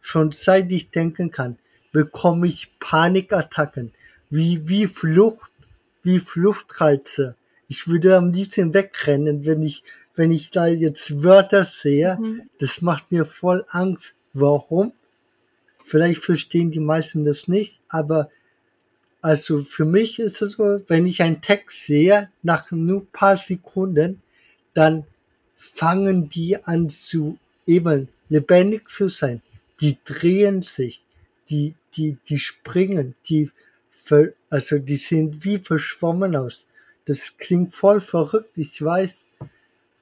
schon 0.01 0.31
seit 0.31 0.71
ich 0.71 0.91
denken 0.91 1.31
kann, 1.31 1.57
bekomme 1.91 2.47
ich 2.47 2.77
Panikattacken, 2.79 3.93
wie, 4.29 4.67
wie 4.67 4.87
Flucht 4.87 5.49
wie 6.03 6.19
Fluchtreize. 6.19 7.35
Ich 7.67 7.87
würde 7.87 8.17
am 8.17 8.31
liebsten 8.31 8.73
wegrennen, 8.73 9.45
wenn 9.45 9.61
ich, 9.61 9.83
wenn 10.15 10.31
ich 10.31 10.51
da 10.51 10.67
jetzt 10.67 11.23
Wörter 11.23 11.65
sehe. 11.65 12.17
Mhm. 12.19 12.49
Das 12.59 12.81
macht 12.81 13.11
mir 13.11 13.25
voll 13.25 13.65
Angst. 13.69 14.13
Warum? 14.33 14.93
Vielleicht 15.83 16.23
verstehen 16.23 16.71
die 16.71 16.79
meisten 16.79 17.23
das 17.23 17.47
nicht, 17.47 17.79
aber 17.89 18.29
also 19.21 19.61
für 19.61 19.85
mich 19.85 20.19
ist 20.19 20.41
es 20.41 20.53
so, 20.53 20.81
wenn 20.87 21.05
ich 21.05 21.21
einen 21.21 21.41
Text 21.41 21.85
sehe, 21.85 22.29
nach 22.41 22.71
nur 22.71 23.01
ein 23.01 23.07
paar 23.11 23.37
Sekunden, 23.37 24.21
dann 24.73 25.05
fangen 25.57 26.29
die 26.29 26.63
an 26.63 26.89
zu 26.89 27.37
eben 27.65 28.07
lebendig 28.29 28.89
zu 28.89 29.09
sein. 29.09 29.41
Die 29.81 29.97
drehen 30.03 30.61
sich, 30.61 31.05
die, 31.49 31.75
die, 31.95 32.17
die 32.27 32.39
springen, 32.39 33.15
die, 33.27 33.51
also 34.49 34.79
die 34.79 34.95
sehen 34.95 35.43
wie 35.43 35.57
verschwommen 35.57 36.35
aus. 36.35 36.65
Das 37.05 37.37
klingt 37.37 37.73
voll 37.73 38.01
verrückt, 38.01 38.51
ich 38.55 38.81
weiß. 38.81 39.23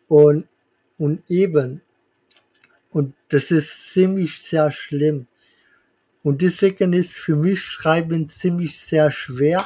Und, 0.08 0.48
und 0.98 1.24
eben, 1.30 1.82
und 2.92 3.14
das 3.30 3.52
ist 3.52 3.94
ziemlich 3.94 4.42
sehr 4.42 4.72
schlimm. 4.72 5.28
Und 6.24 6.42
deswegen 6.42 6.94
ist 6.94 7.14
für 7.14 7.36
mich 7.36 7.62
Schreiben 7.62 8.28
ziemlich 8.28 8.80
sehr 8.80 9.12
schwer, 9.12 9.66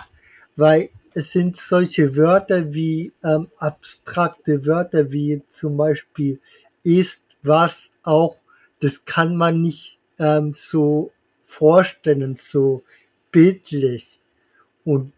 weil 0.55 0.89
es 1.13 1.31
sind 1.31 1.57
solche 1.57 2.15
Wörter 2.15 2.73
wie 2.73 3.11
ähm, 3.23 3.49
abstrakte 3.57 4.65
Wörter 4.65 5.11
wie 5.11 5.41
zum 5.47 5.75
Beispiel 5.77 6.39
ist, 6.83 7.23
was, 7.43 7.89
auch, 8.03 8.39
das 8.79 9.03
kann 9.05 9.35
man 9.35 9.61
nicht 9.61 9.99
ähm, 10.19 10.53
so 10.53 11.11
vorstellen, 11.43 12.35
so 12.37 12.83
bildlich. 13.31 14.20
Und 14.83 15.13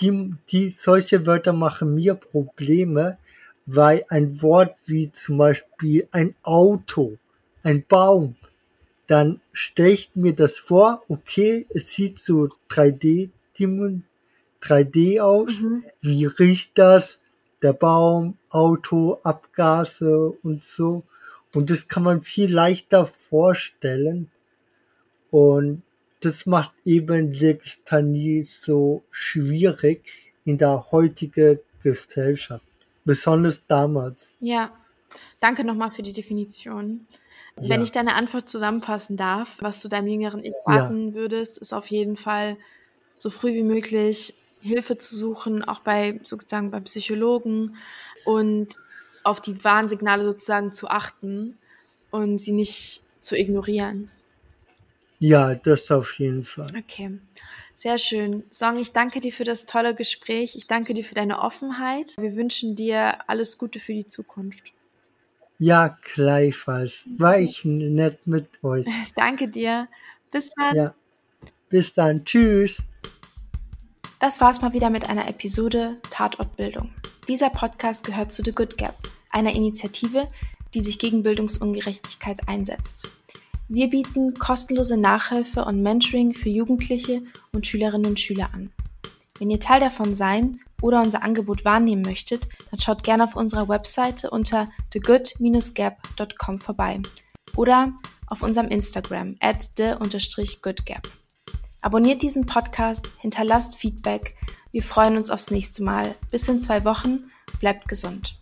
die, 0.00 0.34
die 0.48 0.68
solche 0.70 1.26
Wörter 1.26 1.52
machen 1.52 1.94
mir 1.94 2.14
Probleme, 2.14 3.18
weil 3.66 4.04
ein 4.08 4.42
Wort 4.42 4.76
wie 4.86 5.12
zum 5.12 5.38
Beispiel 5.38 6.08
ein 6.10 6.34
Auto, 6.42 7.18
ein 7.62 7.84
Baum, 7.86 8.36
dann 9.06 9.40
stelle 9.52 9.90
ich 9.90 10.10
mir 10.14 10.34
das 10.34 10.58
vor, 10.58 11.02
okay, 11.08 11.66
es 11.70 11.90
sieht 11.90 12.18
so 12.18 12.48
3D, 12.70 13.30
3D 14.62 15.20
aus, 15.20 15.60
mhm. 15.60 15.84
wie 16.00 16.26
riecht 16.26 16.78
das, 16.78 17.18
der 17.62 17.72
Baum, 17.72 18.38
Auto, 18.50 19.18
Abgase 19.22 20.30
und 20.42 20.64
so. 20.64 21.04
Und 21.54 21.70
das 21.70 21.88
kann 21.88 22.02
man 22.02 22.22
viel 22.22 22.52
leichter 22.52 23.06
vorstellen. 23.06 24.30
Und 25.30 25.82
das 26.24 26.46
macht 26.46 26.72
eben 26.84 27.32
Legistanie 27.32 28.44
so 28.44 29.02
schwierig 29.10 30.32
in 30.44 30.58
der 30.58 30.90
heutigen 30.92 31.58
Gesellschaft. 31.82 32.64
Besonders 33.04 33.66
damals. 33.66 34.36
Ja, 34.40 34.72
danke 35.40 35.64
nochmal 35.64 35.90
für 35.90 36.02
die 36.02 36.12
Definition. 36.12 37.06
Ja. 37.60 37.70
Wenn 37.70 37.82
ich 37.82 37.92
deine 37.92 38.14
Antwort 38.14 38.48
zusammenfassen 38.48 39.16
darf, 39.16 39.58
was 39.60 39.82
du 39.82 39.88
deinem 39.88 40.08
jüngeren 40.08 40.44
Ich 40.44 40.54
raten 40.64 41.08
ja. 41.08 41.14
würdest, 41.14 41.58
ist 41.58 41.72
auf 41.72 41.88
jeden 41.88 42.16
Fall 42.16 42.56
so 43.16 43.28
früh 43.28 43.52
wie 43.54 43.64
möglich 43.64 44.34
Hilfe 44.60 44.96
zu 44.96 45.16
suchen, 45.16 45.64
auch 45.64 45.80
bei 45.80 46.20
sozusagen 46.22 46.70
beim 46.70 46.84
Psychologen 46.84 47.76
und 48.24 48.76
auf 49.24 49.40
die 49.40 49.62
Warnsignale 49.64 50.22
sozusagen 50.22 50.72
zu 50.72 50.88
achten 50.88 51.58
und 52.10 52.40
sie 52.40 52.52
nicht 52.52 53.02
zu 53.18 53.36
ignorieren. 53.36 54.10
Ja, 55.22 55.54
das 55.54 55.88
auf 55.92 56.18
jeden 56.18 56.42
Fall. 56.42 56.66
Okay. 56.76 57.20
Sehr 57.74 57.96
schön. 57.98 58.42
Song, 58.50 58.76
ich 58.76 58.90
danke 58.90 59.20
dir 59.20 59.32
für 59.32 59.44
das 59.44 59.66
tolle 59.66 59.94
Gespräch. 59.94 60.56
Ich 60.56 60.66
danke 60.66 60.94
dir 60.94 61.04
für 61.04 61.14
deine 61.14 61.38
Offenheit. 61.38 62.16
Wir 62.18 62.34
wünschen 62.34 62.74
dir 62.74 63.18
alles 63.28 63.56
Gute 63.56 63.78
für 63.78 63.92
die 63.92 64.08
Zukunft. 64.08 64.72
Ja, 65.60 65.96
gleichfalls. 66.14 67.04
War 67.18 67.38
ich 67.38 67.64
nett 67.64 68.26
mit 68.26 68.48
euch. 68.64 68.84
Danke 69.14 69.46
dir. 69.46 69.86
Bis 70.32 70.50
dann. 70.56 70.74
Ja. 70.74 70.94
Bis 71.68 71.94
dann. 71.94 72.24
Tschüss. 72.24 72.82
Das 74.18 74.40
war's 74.40 74.60
mal 74.60 74.72
wieder 74.72 74.90
mit 74.90 75.08
einer 75.08 75.28
Episode 75.28 75.98
Tatortbildung. 76.10 76.92
Dieser 77.28 77.50
Podcast 77.50 78.04
gehört 78.04 78.32
zu 78.32 78.42
The 78.44 78.50
Good 78.50 78.76
Gap, 78.76 78.96
einer 79.30 79.52
Initiative, 79.52 80.26
die 80.74 80.80
sich 80.80 80.98
gegen 80.98 81.22
Bildungsungerechtigkeit 81.22 82.48
einsetzt. 82.48 83.08
Wir 83.68 83.88
bieten 83.88 84.34
kostenlose 84.34 84.96
Nachhilfe 84.96 85.64
und 85.64 85.82
Mentoring 85.82 86.34
für 86.34 86.48
Jugendliche 86.48 87.22
und 87.52 87.66
Schülerinnen 87.66 88.06
und 88.06 88.20
Schüler 88.20 88.50
an. 88.52 88.70
Wenn 89.38 89.50
ihr 89.50 89.60
Teil 89.60 89.80
davon 89.80 90.14
sein 90.14 90.60
oder 90.80 91.02
unser 91.02 91.22
Angebot 91.22 91.64
wahrnehmen 91.64 92.02
möchtet, 92.02 92.46
dann 92.70 92.80
schaut 92.80 93.02
gerne 93.02 93.24
auf 93.24 93.36
unserer 93.36 93.68
Webseite 93.68 94.30
unter 94.30 94.68
thegood-gap.com 94.90 96.58
vorbei 96.58 97.00
oder 97.56 97.92
auf 98.26 98.42
unserem 98.42 98.68
Instagram 98.68 99.36
at 99.40 99.70
the-goodgap. 99.76 101.08
Abonniert 101.80 102.22
diesen 102.22 102.46
Podcast, 102.46 103.08
hinterlasst 103.18 103.76
Feedback. 103.76 104.36
Wir 104.70 104.82
freuen 104.82 105.16
uns 105.16 105.30
aufs 105.30 105.50
nächste 105.50 105.82
Mal. 105.82 106.14
Bis 106.30 106.48
in 106.48 106.60
zwei 106.60 106.84
Wochen. 106.84 107.24
Bleibt 107.58 107.88
gesund. 107.88 108.38